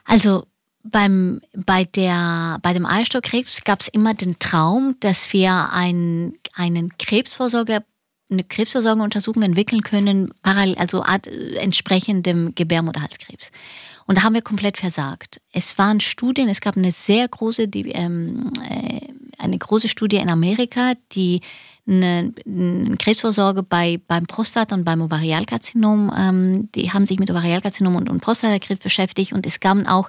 Also 0.04 0.46
beim, 0.82 1.40
bei, 1.52 1.84
der, 1.84 2.58
bei 2.62 2.72
dem 2.72 2.86
Eierstockkrebs 2.86 3.64
gab 3.64 3.80
es 3.80 3.88
immer 3.88 4.14
den 4.14 4.38
Traum, 4.38 4.96
dass 5.00 5.32
wir 5.32 5.70
ein, 5.72 6.38
einen 6.54 6.96
Krebsvorsorger 6.96 7.82
eine 8.28 8.44
Krebsversorgungsuntersuchung 8.44 9.42
entwickeln 9.42 9.82
können, 9.82 10.32
parallel, 10.42 10.76
also 10.78 11.02
Art, 11.02 11.28
entsprechend 11.60 12.26
dem 12.26 12.54
Gebärmutterhalskrebs. 12.54 13.52
Und 14.06 14.18
da 14.18 14.22
haben 14.22 14.34
wir 14.34 14.42
komplett 14.42 14.78
versagt. 14.78 15.40
Es 15.52 15.78
waren 15.78 16.00
Studien, 16.00 16.48
es 16.48 16.60
gab 16.60 16.76
eine 16.76 16.92
sehr 16.92 17.28
große, 17.28 17.68
die, 17.68 17.90
ähm, 17.90 18.52
äh, 18.68 19.00
eine 19.38 19.58
große 19.58 19.88
Studie 19.88 20.16
in 20.16 20.28
Amerika, 20.28 20.94
die 21.12 21.40
eine, 21.86 22.32
eine 22.44 22.96
Krebsvorsorge 22.96 23.62
bei, 23.62 24.00
beim 24.08 24.26
Prostat- 24.26 24.72
und 24.72 24.84
beim 24.84 25.02
Ovarialkarzinom, 25.02 26.12
ähm, 26.16 26.68
die 26.74 26.92
haben 26.92 27.06
sich 27.06 27.20
mit 27.20 27.30
Ovarialkarzinom 27.30 27.94
und, 27.94 28.08
und 28.08 28.20
Prostatakrebs 28.20 28.82
beschäftigt 28.82 29.32
und 29.32 29.46
es 29.46 29.60
gaben 29.60 29.86
auch 29.86 30.08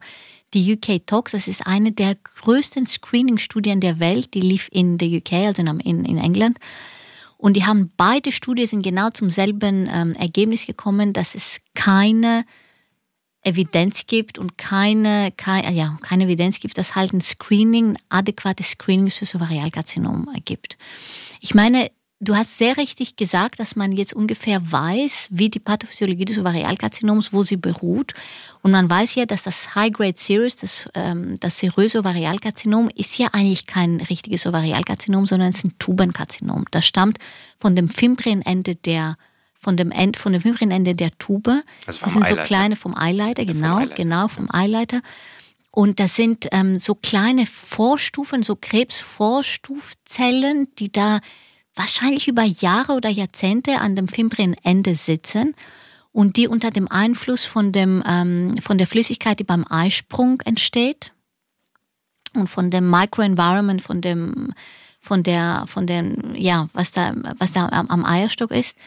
die 0.53 0.73
UK 0.73 1.05
Talks, 1.05 1.33
das 1.33 1.47
ist 1.47 1.67
eine 1.67 1.91
der 1.91 2.15
größten 2.15 2.87
Screening-Studien 2.87 3.81
der 3.81 3.99
Welt, 3.99 4.33
die 4.33 4.41
lief 4.41 4.69
in 4.71 4.97
der 4.97 5.09
UK, 5.09 5.33
also 5.45 5.61
in, 5.61 6.05
in 6.05 6.17
England. 6.17 6.57
Und 7.37 7.55
die 7.55 7.65
haben 7.65 7.91
beide 7.97 8.31
Studien 8.31 8.67
sind 8.67 8.81
genau 8.81 9.09
zum 9.11 9.29
selben 9.29 9.87
ähm, 9.91 10.13
Ergebnis 10.13 10.65
gekommen, 10.65 11.13
dass 11.13 11.35
es 11.35 11.61
keine 11.75 12.45
Evidenz 13.43 14.07
gibt 14.07 14.37
und 14.37 14.57
keine, 14.57 15.31
keine, 15.37 15.71
ja, 15.71 15.97
keine 16.01 16.25
Evidenz 16.25 16.59
gibt, 16.59 16.77
dass 16.77 16.95
halt 16.95 17.13
ein 17.13 17.21
Screening, 17.21 17.91
ein 17.91 17.97
adäquates 18.09 18.71
Screening 18.71 19.09
für 19.09 19.37
Ovarialkarzinom 19.37 20.27
gibt. 20.43 20.77
Ich 21.39 21.53
meine, 21.53 21.89
Du 22.19 22.35
hast 22.35 22.57
sehr 22.57 22.77
richtig 22.77 23.15
gesagt, 23.15 23.59
dass 23.59 23.75
man 23.75 23.91
jetzt 23.91 24.13
ungefähr 24.13 24.71
weiß, 24.71 25.27
wie 25.29 25.51
die 25.51 25.59
Pathophysiologie 25.59 26.25
des 26.25 26.39
Ovarialkarzinoms, 26.39 27.31
wo 27.31 27.43
sie 27.43 27.57
beruht. 27.57 28.13
Und 28.63 28.71
man 28.71 28.89
weiß 28.89 29.13
ja, 29.15 29.27
dass 29.27 29.43
das 29.43 29.75
High-Grade 29.75 30.17
Serous, 30.17 30.55
das, 30.55 30.89
ähm, 30.95 31.39
das 31.39 31.59
seröse 31.59 31.99
Ovarialkarzinom, 31.99 32.89
ist 32.95 33.19
ja 33.19 33.27
eigentlich 33.33 33.67
kein 33.67 34.01
richtiges 34.01 34.47
Ovarialkarzinom, 34.47 35.27
sondern 35.27 35.49
es 35.49 35.57
ist 35.57 35.65
ein 35.65 35.75
Tubenkarzinom. 35.77 36.65
Das 36.71 36.87
stammt 36.87 37.19
von 37.59 37.75
dem 37.75 37.89
Fimbrienende 37.89 38.75
der 38.75 39.15
von 39.59 39.75
dem 39.75 39.89
End, 39.91 40.17
von 40.17 40.33
dem 40.33 40.41
Fimbrienende 40.41 40.93
der 40.95 41.11
Tube. 41.17 41.63
Also 41.85 42.05
das 42.05 42.13
sind 42.13 42.23
Eileiter. 42.23 42.43
so 42.43 42.47
kleine 42.47 42.75
vom 42.75 42.95
Eileiter, 42.95 43.43
genau, 43.45 43.67
vom 43.67 43.77
Eileiter. 43.77 43.95
genau 43.95 44.27
vom 44.27 44.51
Eileiter. 44.51 45.01
Und 45.71 45.99
das 45.99 46.15
sind 46.15 46.47
ähm, 46.51 46.79
so 46.79 46.95
kleine 46.95 47.45
Vorstufen, 47.45 48.41
so 48.43 48.55
Krebsvorstufzellen, 48.55 50.69
die 50.79 50.91
da 50.91 51.19
wahrscheinlich 51.77 52.27
über 52.27 52.43
Jahre 52.43 52.93
oder 52.93 53.09
Jahrzehnte 53.09 53.79
an 53.79 53.95
dem 53.95 54.07
Fimbrienende 54.07 54.95
sitzen 54.95 55.55
und 56.11 56.37
die 56.37 56.47
unter 56.47 56.71
dem 56.71 56.87
Einfluss 56.89 57.45
von, 57.45 57.71
dem, 57.71 58.03
ähm, 58.07 58.57
von 58.59 58.77
der 58.77 58.87
Flüssigkeit, 58.87 59.39
die 59.39 59.43
beim 59.43 59.65
Eisprung 59.69 60.41
entsteht 60.41 61.13
und 62.33 62.47
von 62.47 62.71
dem 62.71 62.89
Microenvironment, 62.89 63.81
von 63.81 64.01
dem, 64.01 64.53
von 64.99 65.23
der, 65.23 65.65
von 65.67 65.85
den, 65.85 66.33
ja, 66.35 66.69
was 66.73 66.91
da, 66.91 67.13
was 67.37 67.53
da 67.53 67.69
am, 67.69 67.87
am 67.87 68.05
Eierstock 68.05 68.51
ist, 68.51 68.77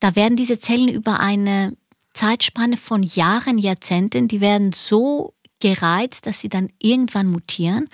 da 0.00 0.14
werden 0.14 0.36
diese 0.36 0.60
Zellen 0.60 0.88
über 0.88 1.20
eine 1.20 1.76
Zeitspanne 2.12 2.76
von 2.76 3.02
Jahren, 3.02 3.58
Jahrzehnten, 3.58 4.28
die 4.28 4.40
werden 4.40 4.72
so 4.72 5.34
gereizt, 5.60 6.26
dass 6.26 6.40
sie 6.40 6.48
dann 6.48 6.70
irgendwann 6.78 7.26
mutieren 7.26 7.88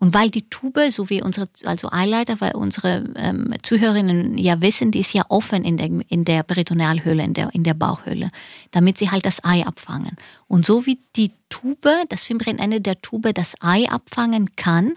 und 0.00 0.14
weil 0.14 0.30
die 0.30 0.48
Tube, 0.48 0.90
so 0.90 1.10
wie 1.10 1.22
unsere, 1.22 1.48
also 1.64 1.90
Eileiter, 1.90 2.40
weil 2.40 2.54
unsere 2.54 3.04
ähm, 3.16 3.52
Zuhörerinnen 3.62 4.38
ja 4.38 4.60
wissen, 4.60 4.92
die 4.92 5.00
ist 5.00 5.12
ja 5.12 5.24
offen 5.28 5.64
in 5.64 5.76
der, 5.76 5.90
in 6.08 6.24
der 6.24 6.44
Peritonealhöhle, 6.44 7.24
in 7.24 7.34
der, 7.34 7.52
in 7.52 7.64
der 7.64 7.74
Bauchhöhle, 7.74 8.30
damit 8.70 8.96
sie 8.96 9.10
halt 9.10 9.26
das 9.26 9.44
Ei 9.44 9.66
abfangen. 9.66 10.16
Und 10.46 10.64
so 10.64 10.86
wie 10.86 11.00
die 11.16 11.32
Tube, 11.48 11.88
das 12.08 12.22
Fimbrienende 12.24 12.80
der 12.80 13.00
Tube 13.02 13.34
das 13.34 13.54
Ei 13.60 13.88
abfangen 13.88 14.54
kann, 14.54 14.94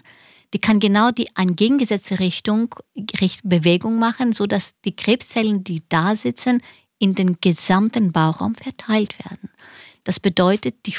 die 0.54 0.60
kann 0.60 0.78
genau 0.78 1.10
die 1.10 1.30
entgegengesetzte 1.34 2.20
Richtung, 2.20 2.74
Richt, 3.20 3.40
Bewegung 3.42 3.98
machen, 3.98 4.32
so 4.32 4.46
dass 4.46 4.74
die 4.84 4.94
Krebszellen, 4.94 5.64
die 5.64 5.82
da 5.88 6.14
sitzen, 6.14 6.62
in 6.98 7.16
den 7.16 7.38
gesamten 7.40 8.12
Bauchraum 8.12 8.54
verteilt 8.54 9.16
werden. 9.24 9.50
Das 10.04 10.20
bedeutet, 10.20 10.86
die, 10.86 10.94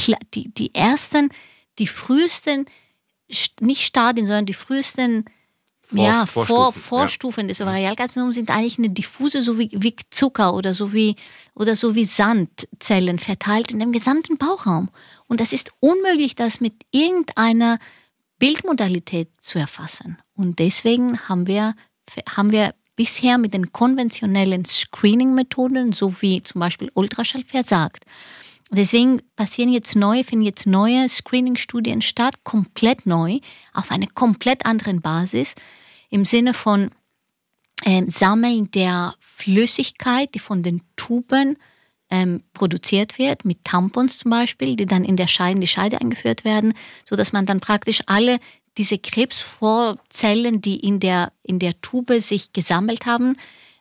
die, 0.00 0.16
die, 0.34 0.48
die 0.54 0.74
ersten, 0.74 1.30
die 1.78 1.86
frühesten 1.86 2.66
nicht 3.60 3.82
Stadien, 3.82 4.26
sondern 4.26 4.46
die 4.46 4.54
frühesten 4.54 5.24
Vor, 5.82 6.04
ja, 6.04 6.26
Vorstufen, 6.26 6.56
Vor, 6.56 6.72
Vorstufen 6.72 7.44
ja. 7.44 7.48
des 7.48 7.60
Ovarialkarzinoms 7.60 8.34
sind 8.34 8.50
eigentlich 8.50 8.78
eine 8.78 8.90
diffuse, 8.90 9.42
so 9.42 9.58
wie, 9.58 9.70
wie 9.72 9.94
Zucker 10.10 10.54
oder 10.54 10.74
so 10.74 10.92
wie, 10.92 11.16
oder 11.54 11.76
so 11.76 11.94
wie 11.94 12.04
Sandzellen 12.04 13.18
verteilt 13.18 13.72
in 13.72 13.78
dem 13.78 13.92
gesamten 13.92 14.38
Bauchraum. 14.38 14.90
Und 15.28 15.40
das 15.40 15.52
ist 15.52 15.72
unmöglich, 15.80 16.34
das 16.34 16.60
mit 16.60 16.74
irgendeiner 16.90 17.78
Bildmodalität 18.38 19.28
zu 19.40 19.58
erfassen. 19.58 20.18
Und 20.34 20.58
deswegen 20.58 21.28
haben 21.28 21.46
wir, 21.46 21.74
haben 22.36 22.52
wir 22.52 22.74
bisher 22.96 23.38
mit 23.38 23.54
den 23.54 23.72
konventionellen 23.72 24.64
Screening-Methoden, 24.64 25.92
so 25.92 26.20
wie 26.20 26.42
zum 26.42 26.60
Beispiel 26.60 26.90
Ultraschall, 26.94 27.44
versagt. 27.44 28.04
Deswegen 28.70 29.20
passieren 29.36 29.70
jetzt 29.70 29.96
neue, 29.96 30.24
finden 30.24 30.46
jetzt 30.46 30.66
neue 30.66 31.08
Screening-Studien 31.08 32.00
statt, 32.00 32.42
komplett 32.42 33.04
neu, 33.04 33.38
auf 33.74 33.90
einer 33.90 34.06
komplett 34.06 34.64
anderen 34.64 35.02
Basis, 35.02 35.54
im 36.08 36.24
Sinne 36.24 36.54
von 36.54 36.90
ähm, 37.84 38.08
Sammeln 38.08 38.70
der 38.70 39.14
Flüssigkeit, 39.20 40.34
die 40.34 40.38
von 40.38 40.62
den 40.62 40.82
Tuben 40.96 41.58
ähm, 42.10 42.42
produziert 42.54 43.18
wird, 43.18 43.44
mit 43.44 43.64
Tampons 43.64 44.18
zum 44.18 44.30
Beispiel, 44.30 44.76
die 44.76 44.86
dann 44.86 45.04
in 45.04 45.16
der 45.16 45.26
Scheide, 45.26 45.56
in 45.56 45.60
die 45.60 45.66
Scheide 45.66 46.00
eingeführt 46.00 46.44
werden, 46.44 46.74
so 47.04 47.16
dass 47.16 47.32
man 47.32 47.46
dann 47.46 47.60
praktisch 47.60 48.02
alle 48.06 48.38
diese 48.78 48.98
Krebsvorzellen, 48.98 50.60
die 50.60 50.80
in 50.80 51.00
der, 51.00 51.32
in 51.42 51.58
der 51.58 51.80
Tube 51.80 52.20
sich 52.20 52.52
gesammelt 52.52 53.06
haben, 53.06 53.36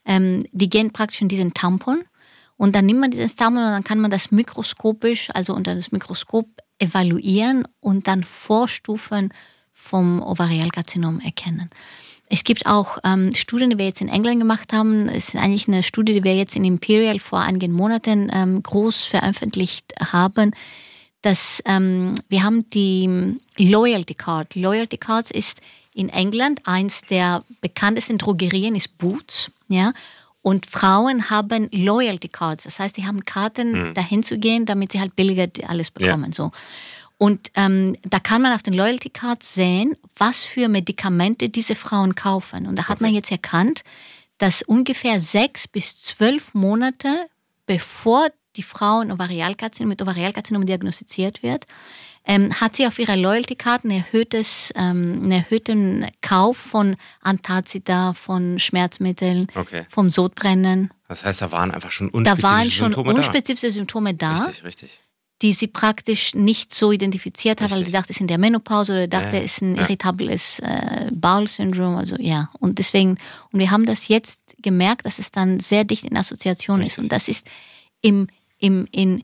ähm, 0.05 0.45
die 0.51 0.69
gehen 0.69 0.91
praktisch 0.91 1.21
in 1.21 1.27
diesen 1.27 1.53
Tampon 1.53 2.03
und 2.57 2.75
dann 2.75 2.85
nimmt 2.85 2.99
man 2.99 3.11
dieses 3.11 3.35
Tampon 3.35 3.63
und 3.63 3.71
dann 3.71 3.83
kann 3.83 3.99
man 3.99 4.11
das 4.11 4.31
mikroskopisch, 4.31 5.29
also 5.33 5.55
unter 5.55 5.75
das 5.75 5.91
Mikroskop 5.91 6.47
evaluieren 6.79 7.67
und 7.79 8.07
dann 8.07 8.23
Vorstufen 8.23 9.33
vom 9.73 10.21
Ovarialkarzinom 10.21 11.19
erkennen. 11.21 11.69
Es 12.33 12.43
gibt 12.43 12.65
auch 12.65 12.97
ähm, 13.03 13.33
Studien, 13.33 13.71
die 13.71 13.77
wir 13.77 13.85
jetzt 13.85 13.99
in 13.99 14.07
England 14.07 14.39
gemacht 14.39 14.71
haben. 14.73 15.09
Es 15.09 15.29
ist 15.29 15.35
eigentlich 15.35 15.67
eine 15.67 15.83
Studie, 15.83 16.13
die 16.13 16.23
wir 16.23 16.35
jetzt 16.35 16.55
in 16.55 16.63
Imperial 16.63 17.19
vor 17.19 17.39
einigen 17.39 17.73
Monaten 17.73 18.31
ähm, 18.31 18.63
groß 18.63 19.03
veröffentlicht 19.05 19.93
haben. 20.13 20.53
Dass, 21.21 21.61
ähm, 21.65 22.15
wir 22.29 22.43
haben 22.43 22.69
die 22.71 23.37
Loyalty 23.57 24.15
Card. 24.15 24.55
Loyalty 24.55 24.97
Cards 24.97 25.31
ist 25.31 25.61
in 25.93 26.09
England 26.09 26.61
eins 26.65 27.01
der 27.01 27.43
bekanntesten 27.61 28.17
Drogerien, 28.17 28.75
ist 28.75 28.97
Boots. 28.97 29.51
Ja? 29.67 29.93
Und 30.41 30.65
Frauen 30.65 31.29
haben 31.29 31.69
Loyalty 31.71 32.27
Cards, 32.27 32.63
das 32.63 32.79
heißt, 32.79 32.95
sie 32.95 33.05
haben 33.05 33.23
Karten, 33.23 33.89
mhm. 33.89 33.93
dahin 33.93 34.23
zu 34.23 34.39
gehen, 34.39 34.65
damit 34.65 34.91
sie 34.91 34.99
halt 34.99 35.15
billiger 35.15 35.47
alles 35.67 35.91
bekommen. 35.91 36.31
Ja. 36.31 36.35
So. 36.35 36.51
Und 37.19 37.51
ähm, 37.53 37.95
da 38.01 38.19
kann 38.19 38.41
man 38.41 38.53
auf 38.53 38.63
den 38.63 38.73
Loyalty 38.73 39.09
Cards 39.09 39.53
sehen, 39.53 39.95
was 40.15 40.43
für 40.43 40.67
Medikamente 40.67 41.49
diese 41.49 41.75
Frauen 41.75 42.15
kaufen. 42.15 42.65
Und 42.65 42.77
da 42.77 42.83
hat 42.87 42.95
okay. 42.95 43.03
man 43.03 43.13
jetzt 43.13 43.29
erkannt, 43.29 43.83
dass 44.39 44.63
ungefähr 44.63 45.21
sechs 45.21 45.67
bis 45.67 46.01
zwölf 46.01 46.55
Monate 46.55 47.27
bevor 47.67 48.27
die 48.55 48.63
Frau 48.63 48.99
ein 48.99 49.11
Ovarialkarzinom 49.11 49.89
mit 49.89 50.01
Ovarialkarzinom 50.01 50.65
diagnostiziert 50.65 51.43
wird, 51.43 51.65
ähm, 52.25 52.53
hat 52.59 52.75
sie 52.75 52.85
auf 52.85 52.99
ihrer 52.99 53.15
Loyalty-Card 53.15 53.83
einen, 53.83 53.97
erhöhtes, 53.97 54.71
ähm, 54.75 55.21
einen 55.23 55.31
erhöhten 55.31 56.05
Kauf 56.21 56.57
von 56.57 56.95
Antazida, 57.21 58.13
von 58.13 58.59
Schmerzmitteln, 58.59 59.47
okay. 59.55 59.85
vom 59.89 60.09
Sodbrennen. 60.09 60.91
Das 61.07 61.25
heißt, 61.25 61.41
da 61.41 61.51
waren 61.51 61.71
einfach 61.71 61.91
schon 61.91 62.09
unspezifische 62.09 62.41
da 62.41 62.49
waren 62.49 62.71
schon 62.71 62.93
Symptome 62.93 63.13
unspezifische 63.15 63.67
da. 63.67 63.73
Symptome 63.73 64.13
da. 64.13 64.35
Richtig, 64.45 64.63
richtig. 64.63 64.99
Die 65.41 65.53
sie 65.53 65.67
praktisch 65.67 66.35
nicht 66.35 66.75
so 66.75 66.91
identifiziert 66.91 67.61
hat, 67.61 67.71
weil 67.71 67.83
die 67.83 67.91
dachte, 67.91 68.11
es 68.11 68.17
ist 68.17 68.21
in 68.21 68.27
der 68.27 68.37
Menopause 68.37 68.93
oder 68.93 69.07
dachte, 69.07 69.37
ja, 69.37 69.41
es 69.41 69.53
ist 69.53 69.61
ein 69.63 69.75
ja. 69.75 69.81
irritables 69.81 70.59
äh, 70.59 71.09
Bowel-Syndrom. 71.11 71.95
Also 71.95 72.15
ja, 72.19 72.51
und 72.59 72.77
deswegen, 72.77 73.17
und 73.51 73.59
wir 73.59 73.71
haben 73.71 73.87
das 73.87 74.07
jetzt 74.07 74.39
gemerkt, 74.61 75.07
dass 75.07 75.17
es 75.17 75.31
dann 75.31 75.59
sehr 75.59 75.83
dicht 75.83 76.05
in 76.05 76.15
Assoziation 76.15 76.81
richtig. 76.81 76.93
ist. 76.93 77.03
Und 77.03 77.11
das 77.11 77.27
ist 77.27 77.47
im, 78.01 78.27
im, 78.61 78.87
in, 78.91 79.23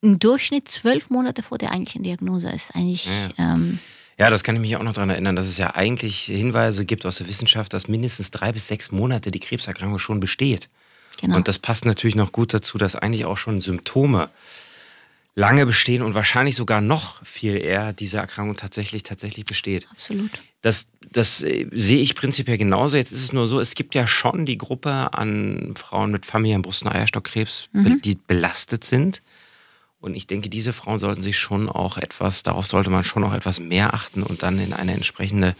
im 0.00 0.18
Durchschnitt 0.18 0.68
zwölf 0.68 1.10
Monate 1.10 1.42
vor 1.42 1.58
der 1.58 1.72
eigentlichen 1.72 2.02
Diagnose 2.02 2.48
ist 2.50 2.74
eigentlich. 2.74 3.06
Ja. 3.06 3.54
Ähm, 3.54 3.78
ja, 4.18 4.30
das 4.30 4.44
kann 4.44 4.54
ich 4.54 4.62
mich 4.62 4.76
auch 4.76 4.82
noch 4.82 4.94
daran 4.94 5.10
erinnern, 5.10 5.36
dass 5.36 5.46
es 5.46 5.58
ja 5.58 5.74
eigentlich 5.74 6.22
Hinweise 6.24 6.86
gibt 6.86 7.04
aus 7.04 7.18
der 7.18 7.28
Wissenschaft, 7.28 7.74
dass 7.74 7.86
mindestens 7.86 8.30
drei 8.30 8.52
bis 8.52 8.66
sechs 8.66 8.90
Monate 8.90 9.30
die 9.30 9.40
Krebserkrankung 9.40 9.98
schon 9.98 10.20
besteht. 10.20 10.70
Genau. 11.20 11.36
Und 11.36 11.48
das 11.48 11.58
passt 11.58 11.84
natürlich 11.84 12.16
noch 12.16 12.32
gut 12.32 12.54
dazu, 12.54 12.78
dass 12.78 12.96
eigentlich 12.96 13.26
auch 13.26 13.36
schon 13.36 13.60
Symptome 13.60 14.30
lange 15.36 15.66
bestehen 15.66 16.02
und 16.02 16.14
wahrscheinlich 16.14 16.56
sogar 16.56 16.80
noch 16.80 17.24
viel 17.24 17.56
eher 17.56 17.92
diese 17.92 18.16
Erkrankung 18.16 18.56
tatsächlich 18.56 19.02
tatsächlich 19.02 19.44
besteht. 19.44 19.86
Absolut. 19.90 20.30
Das, 20.62 20.88
das 21.12 21.42
äh, 21.42 21.68
sehe 21.70 22.00
ich 22.00 22.14
prinzipiell 22.14 22.56
genauso. 22.56 22.96
Jetzt 22.96 23.12
ist 23.12 23.22
es 23.22 23.32
nur 23.32 23.46
so, 23.46 23.60
es 23.60 23.74
gibt 23.74 23.94
ja 23.94 24.06
schon 24.06 24.46
die 24.46 24.56
Gruppe 24.56 25.12
an 25.12 25.74
Frauen 25.76 26.10
mit 26.10 26.24
familiären 26.24 26.62
Brust- 26.62 26.82
und 26.82 26.88
Eierstockkrebs, 26.88 27.68
mhm. 27.72 28.00
die 28.00 28.18
belastet 28.26 28.82
sind. 28.82 29.22
Und 30.00 30.14
ich 30.14 30.26
denke, 30.26 30.48
diese 30.48 30.72
Frauen 30.72 30.98
sollten 30.98 31.22
sich 31.22 31.38
schon 31.38 31.68
auch 31.68 31.98
etwas, 31.98 32.42
darauf 32.42 32.66
sollte 32.66 32.90
man 32.90 33.04
schon 33.04 33.24
auch 33.24 33.34
etwas 33.34 33.60
mehr 33.60 33.92
achten 33.92 34.22
und 34.22 34.42
dann 34.42 34.58
in 34.58 34.72
eine 34.72 34.94
entsprechende, 34.94 35.54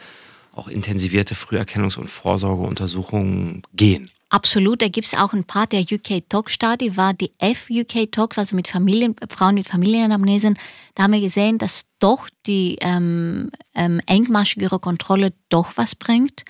auch 0.52 0.68
intensivierte 0.68 1.34
Früherkennungs- 1.34 1.98
und 1.98 2.08
Vorsorgeuntersuchung 2.08 3.62
gehen. 3.74 4.10
Absolut, 4.28 4.82
da 4.82 4.88
gibt 4.88 5.06
es 5.06 5.14
auch 5.14 5.32
ein 5.32 5.44
paar 5.44 5.68
der 5.68 5.82
UK 5.82 6.28
Talk 6.28 6.50
Study, 6.50 6.96
war 6.96 7.14
die 7.14 7.32
F-UK 7.38 8.10
Talks, 8.10 8.38
also 8.38 8.56
mit 8.56 8.66
Familien, 8.66 9.14
Frauen 9.30 9.54
mit 9.54 9.68
Familienamnesen. 9.68 10.58
Da 10.94 11.04
haben 11.04 11.12
wir 11.12 11.20
gesehen, 11.20 11.58
dass 11.58 11.84
doch 12.00 12.28
die 12.44 12.76
ähm, 12.80 13.50
ähm, 13.74 14.00
engmaschigere 14.06 14.80
Kontrolle 14.80 15.32
doch 15.48 15.72
was 15.76 15.94
bringt 15.94 16.44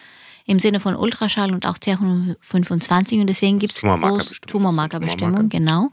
im 0.47 0.59
Sinne 0.59 0.81
von 0.81 0.95
Ultraschall 0.95 1.53
und 1.53 1.67
auch 1.67 1.77
CR25 1.77 3.21
und 3.21 3.27
deswegen 3.27 3.59
gibt 3.59 3.73
es 3.73 3.81
Tumormarkerbestimmung, 3.81 4.47
Tumormarkerbestimmung 4.47 5.49
genau. 5.49 5.91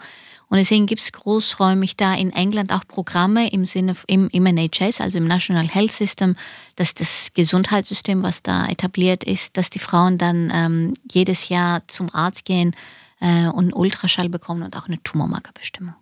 Und 0.53 0.59
deswegen 0.59 0.85
gibt 0.85 1.01
es 1.01 1.11
großräumig 1.11 1.97
da 1.97 2.13
in 2.13 2.31
England 2.31 2.71
auch 2.71 2.85
Programme 2.87 3.51
im 3.51 3.65
Sinne 3.65 3.95
im, 4.05 4.27
im 4.27 4.45
NHS, 4.45 5.01
also 5.01 5.17
im 5.17 5.25
National 5.25 5.67
Health 5.67 5.93
System, 5.93 6.35
dass 6.75 6.93
das 6.93 7.31
Gesundheitssystem, 7.33 8.21
was 8.21 8.43
da 8.43 8.67
etabliert 8.67 9.23
ist, 9.23 9.57
dass 9.57 9.71
die 9.71 9.79
Frauen 9.79 10.19
dann 10.19 10.51
ähm, 10.53 10.93
jedes 11.11 11.49
Jahr 11.49 11.81
zum 11.87 12.13
Arzt 12.13 12.45
gehen 12.45 12.75
äh, 13.19 13.47
und 13.47 13.63
einen 13.63 13.73
Ultraschall 13.73 14.29
bekommen 14.29 14.61
und 14.61 14.77
auch 14.77 14.85
eine 14.87 15.01
Tumormarkerbestimmung. 15.01 15.95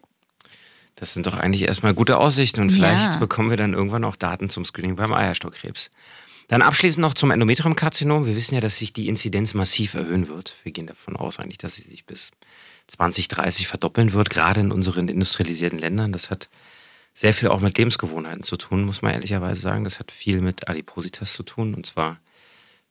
Das 0.95 1.13
sind 1.13 1.27
doch 1.27 1.37
eigentlich 1.37 1.61
erstmal 1.61 1.93
gute 1.93 2.17
Aussichten 2.17 2.59
und 2.59 2.71
vielleicht 2.71 3.13
ja. 3.13 3.15
bekommen 3.19 3.51
wir 3.51 3.57
dann 3.57 3.73
irgendwann 3.73 4.03
auch 4.03 4.17
Daten 4.17 4.49
zum 4.49 4.65
Screening 4.65 4.97
beim 4.97 5.13
Eierstockkrebs. 5.13 5.91
Dann 6.49 6.61
abschließend 6.61 6.99
noch 6.99 7.13
zum 7.13 7.31
Endometriumkarzinom. 7.31 8.25
Wir 8.25 8.35
wissen 8.35 8.55
ja, 8.55 8.59
dass 8.59 8.79
sich 8.79 8.91
die 8.91 9.07
Inzidenz 9.07 9.53
massiv 9.53 9.93
erhöhen 9.93 10.27
wird. 10.27 10.55
Wir 10.63 10.73
gehen 10.73 10.87
davon 10.87 11.15
aus 11.15 11.39
eigentlich, 11.39 11.59
dass 11.59 11.75
sie 11.75 11.83
sich 11.83 12.05
bis 12.05 12.31
2030 12.91 13.67
verdoppeln 13.67 14.13
wird, 14.13 14.29
gerade 14.29 14.59
in 14.59 14.71
unseren 14.71 15.07
industrialisierten 15.07 15.79
Ländern. 15.79 16.11
Das 16.11 16.29
hat 16.29 16.49
sehr 17.13 17.33
viel 17.33 17.49
auch 17.49 17.59
mit 17.59 17.77
Lebensgewohnheiten 17.77 18.43
zu 18.43 18.57
tun, 18.57 18.83
muss 18.83 19.01
man 19.01 19.13
ehrlicherweise 19.13 19.61
sagen. 19.61 19.83
Das 19.83 19.99
hat 19.99 20.11
viel 20.11 20.41
mit 20.41 20.67
Adipositas 20.67 21.33
zu 21.33 21.43
tun 21.43 21.73
und 21.73 21.85
zwar, 21.85 22.19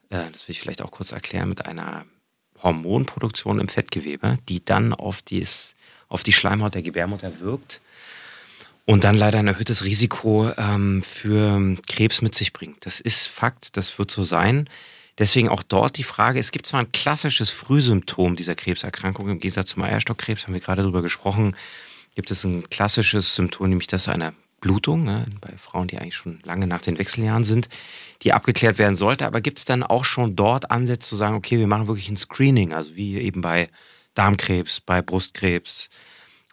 äh, 0.09 0.31
das 0.33 0.49
will 0.49 0.53
ich 0.53 0.61
vielleicht 0.61 0.83
auch 0.83 0.91
kurz 0.91 1.13
erklären, 1.13 1.49
mit 1.49 1.67
einer 1.67 2.07
Hormonproduktion 2.63 3.61
im 3.61 3.69
Fettgewebe, 3.69 4.39
die 4.49 4.65
dann 4.65 4.93
auf, 4.93 5.23
dies, 5.23 5.75
auf 6.09 6.23
die 6.23 6.33
Schleimhaut 6.33 6.75
der 6.75 6.83
Gebärmutter 6.83 7.41
wirkt 7.41 7.81
und 8.87 9.05
dann 9.05 9.15
leider 9.15 9.39
ein 9.39 9.47
erhöhtes 9.47 9.85
Risiko 9.85 10.51
ähm, 10.57 11.03
für 11.03 11.77
Krebs 11.89 12.23
mit 12.23 12.35
sich 12.35 12.53
bringt. 12.53 12.87
Das 12.87 13.01
ist 13.01 13.27
Fakt, 13.27 13.77
das 13.77 13.99
wird 13.99 14.11
so 14.11 14.25
sein. 14.25 14.69
Deswegen 15.21 15.51
auch 15.51 15.63
dort 15.63 15.99
die 15.99 16.03
Frage, 16.03 16.41
es 16.41 16.51
gibt 16.51 16.67
zwar 16.67 16.81
ein 16.81 16.93
klassisches 16.93 17.51
Frühsymptom 17.51 18.37
dieser 18.37 18.55
Krebserkrankung, 18.55 19.29
im 19.29 19.39
Gegensatz 19.39 19.69
zum 19.69 19.83
Eierstockkrebs, 19.83 20.45
haben 20.47 20.55
wir 20.55 20.63
gerade 20.63 20.81
darüber 20.81 21.03
gesprochen, 21.03 21.55
gibt 22.15 22.31
es 22.31 22.43
ein 22.43 22.69
klassisches 22.71 23.35
Symptom, 23.35 23.69
nämlich 23.69 23.87
das 23.87 24.09
einer 24.09 24.33
Blutung, 24.63 25.05
ne, 25.05 25.27
bei 25.43 25.57
Frauen, 25.59 25.89
die 25.89 25.99
eigentlich 25.99 26.17
schon 26.17 26.41
lange 26.43 26.67
nach 26.67 26.81
den 26.81 26.99
Wechseljahren 26.99 27.45
sind, 27.45 27.69
die 28.23 28.33
abgeklärt 28.33 28.79
werden 28.79 28.97
sollte. 28.97 29.27
Aber 29.27 29.43
gibt 29.43 29.59
es 29.59 29.67
dann 29.67 29.83
auch 29.83 30.07
schon 30.07 30.37
dort 30.37 30.71
Ansätze 30.71 31.11
zu 31.11 31.17
sagen, 31.17 31.35
okay, 31.35 31.59
wir 31.59 31.67
machen 31.67 31.87
wirklich 31.87 32.09
ein 32.09 32.17
Screening, 32.17 32.73
also 32.73 32.97
wie 32.97 33.19
eben 33.19 33.43
bei 33.43 33.69
Darmkrebs, 34.15 34.81
bei 34.81 35.03
Brustkrebs 35.03 35.91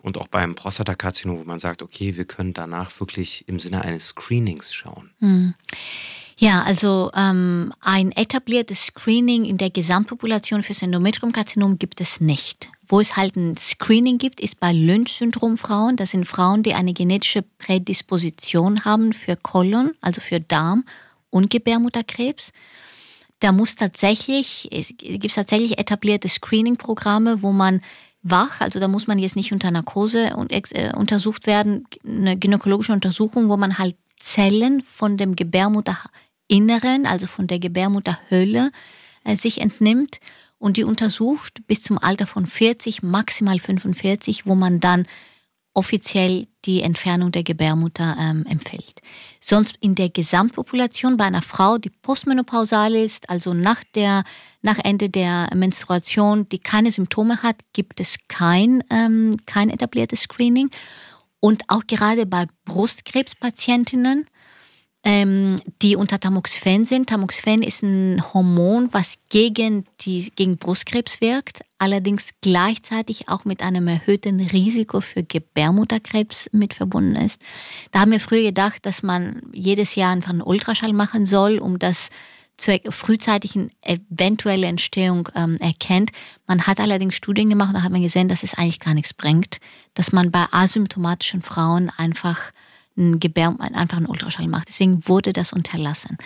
und 0.01 0.17
auch 0.17 0.27
beim 0.27 0.56
Prostatakarzinom, 0.56 1.39
wo 1.39 1.43
man 1.45 1.60
sagt, 1.60 1.82
okay, 1.82 2.17
wir 2.17 2.25
können 2.25 2.53
danach 2.53 2.99
wirklich 2.99 3.47
im 3.47 3.60
Sinne 3.62 3.82
eines 3.84 4.10
Screenings 4.10 4.73
schauen. 4.73 5.12
Hm. 5.19 5.53
Ja, 6.39 6.62
also 6.63 7.10
ähm, 7.15 7.73
ein 7.82 8.12
etabliertes 8.12 8.86
Screening 8.86 9.45
in 9.45 9.58
der 9.58 9.71
Gesamtpopulation 9.71 10.62
für 10.62 10.80
Endometriumkarzinom 10.80 11.80
gibt 11.80 12.00
es 12.00 12.21
nicht. 12.21 12.69
Wo 12.88 13.00
es 13.00 13.17
halt 13.17 13.36
ein 13.36 13.58
Screening 13.58 14.19
gibt, 14.19 14.39
ist 14.39 14.60
bei 14.60 14.71
Lynch-Syndrom-Frauen. 14.71 15.95
Das 15.95 16.12
sind 16.12 16.26
Frauen, 16.26 16.62
die 16.62 16.76
eine 16.76 16.93
genetische 16.93 17.41
Prädisposition 17.41 18.86
haben 18.86 19.13
für 19.13 19.36
Kolon, 19.36 19.93
also 20.00 20.21
für 20.21 20.39
Darm 20.39 20.86
und 21.32 21.50
Gebärmutterkrebs. 21.50 22.54
Da 23.39 23.52
muss 23.52 23.76
tatsächlich, 23.76 24.69
es 24.71 24.93
gibt 24.95 25.34
tatsächlich 25.34 25.80
etablierte 25.80 26.30
Screening-Programme, 26.30 27.41
wo 27.41 27.52
man 27.52 27.82
wach, 28.21 28.62
also 28.62 28.80
da 28.80 28.88
muss 28.88 29.08
man 29.08 29.17
jetzt 29.17 29.36
nicht 29.36 29.54
unter 29.54 29.71
Narkose 29.71 30.36
äh, 30.50 30.95
untersucht 30.95 31.47
werden, 31.47 31.88
eine 32.06 32.38
gynäkologische 32.38 32.93
Untersuchung, 32.93 33.50
wo 33.50 33.58
man 33.58 33.80
halt 33.80 33.95
Zellen 34.19 34.82
von 34.84 35.17
dem 35.17 35.36
Gebärmutter 35.36 35.97
Inneren, 36.47 37.05
also 37.05 37.27
von 37.27 37.47
der 37.47 37.60
Gebärmutterhöhle, 37.60 38.71
äh, 39.23 39.36
sich 39.36 39.62
entnimmt 39.62 40.19
und 40.60 40.77
die 40.77 40.83
untersucht 40.83 41.65
bis 41.67 41.83
zum 41.83 41.97
Alter 41.97 42.27
von 42.27 42.47
40, 42.47 43.03
maximal 43.03 43.60
45, 43.60 44.45
wo 44.45 44.55
man 44.55 44.79
dann 44.79 45.05
offiziell 45.77 46.47
die 46.65 46.81
Entfernung 46.81 47.31
der 47.31 47.43
Gebärmutter 47.43 48.17
ähm, 48.19 48.45
empfiehlt. 48.47 48.99
Sonst 49.39 49.75
in 49.79 49.93
der 49.93 50.10
Gesamtpopulation 50.10 51.17
bei 51.17 51.25
einer 51.25 51.43
Frau, 51.43 51.77
die 51.77 51.91
postmenopausal 51.91 52.95
ist, 52.95 53.29
also 53.29 53.53
nach, 53.53 53.83
der, 53.93 54.23
nach 54.63 54.79
Ende 54.83 55.12
der 55.12 55.49
Menstruation, 55.53 56.49
die 56.49 56.57
keine 56.57 56.91
Symptome 56.91 57.43
hat, 57.43 57.57
gibt 57.73 57.99
es 57.99 58.17
kein, 58.27 58.83
ähm, 58.89 59.38
kein 59.45 59.69
etabliertes 59.69 60.21
Screening. 60.21 60.71
Und 61.39 61.63
auch 61.67 61.83
gerade 61.86 62.25
bei 62.25 62.47
Brustkrebspatientinnen 62.65 64.25
ähm, 65.08 65.56
die 65.82 65.96
unter 65.96 66.20
Tamoxifen 66.20 66.84
sind. 66.84 67.08
Tamoxifen 67.08 67.63
ist 67.63 67.82
ein 67.82 68.22
Hormon, 68.34 68.89
was 68.91 69.13
gegen, 69.30 69.86
die, 70.02 70.30
gegen 70.36 70.58
Brustkrebs 70.58 71.22
wirkt, 71.22 71.62
allerdings 71.78 72.32
gleichzeitig 72.41 73.30
auch 73.30 73.46
mit 73.46 73.63
einem 73.63 73.88
erhöhten 73.88 74.41
Risiko 74.41 75.00
für 75.00 75.24
Gebärmutterkrebs 75.24 76.50
mit 76.52 76.74
verbunden 76.74 77.15
ist. 77.15 77.41
Da 77.93 78.02
haben 78.02 78.12
wir 78.12 78.20
früher 78.20 78.43
gedacht, 78.43 78.86
dass 78.86 79.02
man 79.02 79.41
jedes 79.54 79.96
Jahr 79.96 80.12
einfach 80.12 80.32
einen 80.32 80.41
Ultraschall 80.41 80.91
machen 80.91 81.24
soll, 81.24 81.60
um 81.60 81.80
das 81.80 82.10
zur 82.58 82.78
frühzeitigen 82.89 83.72
eventuelle 83.84 84.67
Entstehung 84.67 85.30
ähm, 85.36 85.56
erkennt. 85.62 86.12
Man 86.48 86.67
hat 86.67 86.82
allerdings 86.82 87.15
Studien 87.15 87.50
gemacht 87.50 87.70
und 87.70 87.76
da 87.76 87.84
hat 87.84 87.93
man 87.93 88.02
gesehen, 88.02 88.28
dass 88.28 88.43
es 88.43 88.56
eigentlich 88.56 88.82
gar 88.82 88.93
nichts 88.93 89.13
bringt, 89.13 89.60
dass 89.93 90.12
man 90.12 90.32
bei 90.32 90.43
asymptomatischen 90.52 91.43
Frauen 91.43 91.89
einfach 91.96 92.52
ein 92.97 93.19
Gebär, 93.19 93.55
einfach 93.60 93.97
einen 93.97 94.07
Ultraschall 94.07 94.47
macht. 94.47 94.69
Deswegen 94.69 95.07
wurde 95.07 95.33
das 95.33 95.53
unterlassen. 95.53 96.17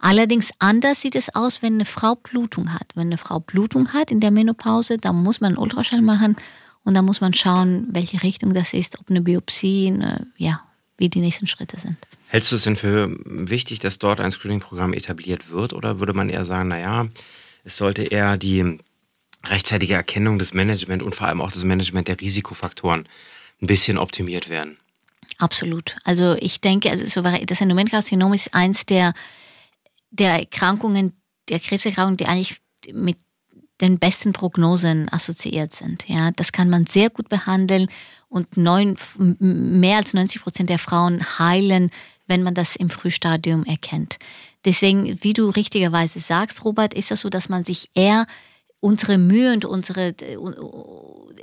Allerdings 0.00 0.50
anders 0.58 1.00
sieht 1.00 1.16
es 1.16 1.34
aus, 1.34 1.62
wenn 1.62 1.74
eine 1.74 1.84
Frau 1.84 2.14
Blutung 2.14 2.72
hat. 2.72 2.86
Wenn 2.94 3.08
eine 3.08 3.18
Frau 3.18 3.40
Blutung 3.40 3.92
hat 3.92 4.10
in 4.10 4.20
der 4.20 4.30
Menopause, 4.30 4.98
dann 4.98 5.16
muss 5.22 5.40
man 5.40 5.48
einen 5.48 5.58
Ultraschall 5.58 6.02
machen 6.02 6.36
und 6.84 6.94
dann 6.94 7.04
muss 7.04 7.20
man 7.20 7.34
schauen, 7.34 7.88
welche 7.90 8.22
Richtung 8.22 8.54
das 8.54 8.72
ist, 8.72 9.00
ob 9.00 9.10
eine 9.10 9.20
Biopsie, 9.20 9.88
eine, 9.88 10.26
ja, 10.36 10.62
wie 10.96 11.08
die 11.08 11.20
nächsten 11.20 11.46
Schritte 11.46 11.78
sind. 11.78 11.96
Hältst 12.28 12.52
du 12.52 12.56
es 12.56 12.62
denn 12.62 12.76
für 12.76 13.14
wichtig, 13.24 13.78
dass 13.80 13.98
dort 13.98 14.20
ein 14.20 14.30
Screening-Programm 14.30 14.92
etabliert 14.92 15.50
wird 15.50 15.72
oder 15.72 15.98
würde 15.98 16.12
man 16.12 16.28
eher 16.28 16.44
sagen, 16.44 16.68
naja, 16.68 17.06
es 17.64 17.76
sollte 17.76 18.02
eher 18.04 18.36
die 18.36 18.78
rechtzeitige 19.46 19.94
Erkennung 19.94 20.38
des 20.38 20.54
Management 20.54 21.02
und 21.02 21.14
vor 21.14 21.26
allem 21.26 21.40
auch 21.40 21.52
das 21.52 21.64
Management 21.64 22.08
der 22.08 22.20
Risikofaktoren 22.20 23.08
ein 23.60 23.66
bisschen 23.66 23.98
optimiert 23.98 24.48
werden? 24.48 24.78
Absolut. 25.38 25.96
Also 26.04 26.34
ich 26.40 26.60
denke, 26.60 26.90
also 26.90 27.22
das 27.22 27.60
Endometriumkarzinom 27.60 28.34
ist 28.34 28.54
eins 28.54 28.86
der, 28.86 29.12
der 30.10 30.40
Erkrankungen, 30.40 31.12
der 31.48 31.60
Krebserkrankungen, 31.60 32.16
die 32.16 32.26
eigentlich 32.26 32.60
mit 32.92 33.16
den 33.80 34.00
besten 34.00 34.32
Prognosen 34.32 35.08
assoziiert 35.12 35.72
sind. 35.72 36.08
Ja, 36.08 36.32
das 36.32 36.50
kann 36.50 36.68
man 36.68 36.86
sehr 36.86 37.10
gut 37.10 37.28
behandeln 37.28 37.88
und 38.28 38.56
neun, 38.56 38.96
mehr 39.16 39.98
als 39.98 40.14
90 40.14 40.42
Prozent 40.42 40.70
der 40.70 40.80
Frauen 40.80 41.22
heilen, 41.38 41.90
wenn 42.26 42.42
man 42.42 42.54
das 42.54 42.74
im 42.74 42.90
Frühstadium 42.90 43.64
erkennt. 43.64 44.18
Deswegen, 44.64 45.22
wie 45.22 45.32
du 45.32 45.48
richtigerweise 45.50 46.18
sagst, 46.18 46.64
Robert, 46.64 46.92
ist 46.92 47.12
das 47.12 47.20
so, 47.20 47.28
dass 47.28 47.48
man 47.48 47.62
sich 47.62 47.90
eher 47.94 48.26
unsere 48.80 49.18
Mühe 49.18 49.52
und 49.52 49.64
unsere 49.64 50.14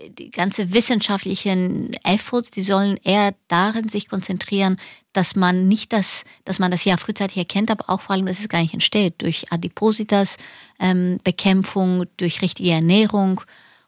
die 0.09 0.31
ganze 0.31 0.73
wissenschaftlichen 0.73 1.91
Efforts, 2.03 2.51
die 2.51 2.61
sollen 2.61 2.97
eher 3.03 3.33
darin 3.47 3.89
sich 3.89 4.07
konzentrieren, 4.07 4.77
dass 5.13 5.35
man 5.35 5.67
nicht 5.67 5.93
das, 5.93 6.23
dass 6.43 6.59
man 6.59 6.71
das 6.71 6.85
ja 6.85 6.97
frühzeitig 6.97 7.37
erkennt, 7.37 7.71
aber 7.71 7.89
auch 7.89 8.01
vor 8.01 8.15
allem, 8.15 8.25
dass 8.25 8.39
es 8.39 8.49
gar 8.49 8.61
nicht 8.61 8.73
entsteht 8.73 9.21
durch 9.21 9.51
Adipositas 9.51 10.37
ähm, 10.79 11.19
Bekämpfung, 11.23 12.05
durch 12.17 12.41
richtige 12.41 12.71
Ernährung 12.71 13.41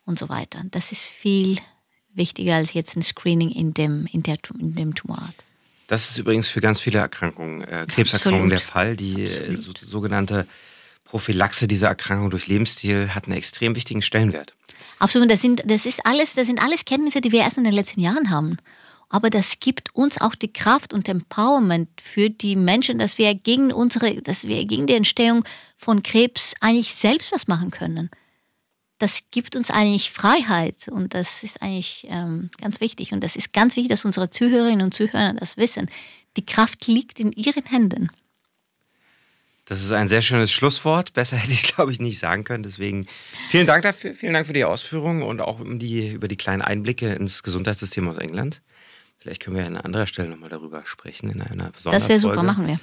und 0.05 0.17
so 0.19 0.29
weiter. 0.29 0.61
Das 0.71 0.91
ist 0.91 1.05
viel 1.05 1.57
wichtiger 2.13 2.55
als 2.55 2.73
jetzt 2.73 2.95
ein 2.95 3.03
Screening 3.03 3.49
in 3.49 3.73
dem 3.73 4.07
in 4.11 4.23
der 4.23 4.37
in 4.59 4.75
dem 4.75 4.95
Tumorart. 4.95 5.35
Das 5.87 6.09
ist 6.09 6.17
übrigens 6.17 6.49
für 6.49 6.59
ganz 6.59 6.81
viele 6.81 6.99
Erkrankungen, 6.99 7.61
äh, 7.61 7.85
Krebserkrankungen 7.87 8.51
Absolut. 8.51 8.51
der 8.51 8.59
Fall, 8.59 8.95
die 8.97 9.23
äh, 9.23 9.55
so, 9.55 9.71
sogenannte 9.79 10.45
Prophylaxe 11.07 11.67
dieser 11.67 11.87
Erkrankung 11.87 12.29
durch 12.29 12.47
Lebensstil 12.47 13.15
hat 13.15 13.25
einen 13.25 13.37
extrem 13.37 13.75
wichtigen 13.75 14.01
Stellenwert. 14.01 14.53
Absolut, 14.99 15.31
das 15.31 15.41
sind, 15.41 15.63
das 15.65 15.85
ist 15.85 16.05
alles, 16.05 16.33
das 16.33 16.47
sind 16.47 16.61
alles 16.61 16.83
Kenntnisse, 16.85 17.21
die 17.21 17.31
wir 17.31 17.41
erst 17.41 17.57
in 17.57 17.63
den 17.63 17.73
letzten 17.73 18.01
Jahren 18.01 18.29
haben. 18.29 18.57
Aber 19.09 19.29
das 19.29 19.59
gibt 19.59 19.95
uns 19.95 20.19
auch 20.19 20.35
die 20.35 20.51
Kraft 20.51 20.93
und 20.93 21.07
Empowerment 21.07 21.89
für 22.01 22.29
die 22.29 22.57
Menschen, 22.57 22.99
dass 22.99 23.17
wir 23.17 23.33
gegen 23.35 23.71
unsere, 23.71 24.21
dass 24.21 24.47
wir 24.47 24.65
gegen 24.65 24.85
die 24.85 24.95
Entstehung 24.95 25.45
von 25.77 26.03
Krebs 26.03 26.55
eigentlich 26.59 26.93
selbst 26.93 27.31
was 27.31 27.47
machen 27.47 27.71
können. 27.71 28.09
Das 28.97 29.23
gibt 29.31 29.55
uns 29.55 29.69
eigentlich 29.69 30.11
Freiheit 30.11 30.89
und 30.89 31.13
das 31.13 31.43
ist 31.43 31.61
eigentlich 31.61 32.07
ähm, 32.09 32.49
ganz 32.59 32.81
wichtig. 32.81 33.13
Und 33.13 33.23
das 33.23 33.35
ist 33.35 33.53
ganz 33.53 33.75
wichtig, 33.75 33.91
dass 33.91 34.03
unsere 34.03 34.29
Zuhörerinnen 34.29 34.81
und 34.81 34.93
Zuhörer 34.93 35.33
das 35.33 35.55
wissen. 35.55 35.89
Die 36.35 36.45
Kraft 36.45 36.87
liegt 36.87 37.19
in 37.19 37.31
ihren 37.31 37.63
Händen. 37.63 38.09
Das 39.67 39.83
ist 39.83 39.91
ein 39.91 40.07
sehr 40.07 40.21
schönes 40.21 40.51
Schlusswort. 40.51 41.13
Besser 41.13 41.35
hätte 41.35 41.51
ich 41.51 41.63
es, 41.63 41.75
glaube 41.75 41.91
ich, 41.91 41.99
nicht 41.99 42.19
sagen 42.19 42.43
können. 42.43 42.63
Deswegen 42.63 43.05
vielen 43.49 43.67
Dank 43.67 43.83
dafür, 43.83 44.13
vielen 44.13 44.33
Dank 44.33 44.47
für 44.47 44.53
die 44.53 44.63
Ausführungen 44.63 45.21
und 45.23 45.41
auch 45.41 45.59
um 45.59 45.77
die, 45.77 46.11
über 46.13 46.27
die 46.27 46.37
kleinen 46.37 46.61
Einblicke 46.61 47.13
ins 47.13 47.43
Gesundheitssystem 47.43 48.07
aus 48.07 48.17
England. 48.17 48.61
Vielleicht 49.19 49.43
können 49.43 49.57
wir 49.57 49.65
an 49.65 49.75
anderer 49.75 50.07
Stelle 50.07 50.29
nochmal 50.29 50.49
darüber 50.49 50.83
sprechen 50.85 51.29
in 51.29 51.41
einer 51.41 51.69
besonderen 51.71 51.99
Das 51.99 52.07
wäre 52.07 52.19
super, 52.19 52.43
machen 52.43 52.65
wir. 52.65 52.79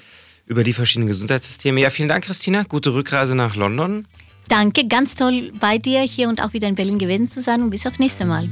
Über 0.46 0.62
die 0.62 0.74
verschiedenen 0.74 1.08
Gesundheitssysteme. 1.08 1.80
Ja, 1.80 1.88
vielen 1.88 2.10
Dank, 2.10 2.24
Christina. 2.24 2.64
Gute 2.64 2.92
Rückreise 2.92 3.34
nach 3.34 3.56
London. 3.56 4.06
Danke, 4.48 4.86
ganz 4.86 5.14
toll 5.14 5.52
bei 5.58 5.78
dir 5.78 6.00
hier 6.00 6.28
und 6.28 6.42
auch 6.42 6.52
wieder 6.52 6.68
in 6.68 6.74
Berlin 6.74 6.98
gewesen 6.98 7.28
zu 7.28 7.40
sein 7.40 7.62
und 7.62 7.70
bis 7.70 7.86
aufs 7.86 7.98
nächste 7.98 8.26
Mal. 8.26 8.50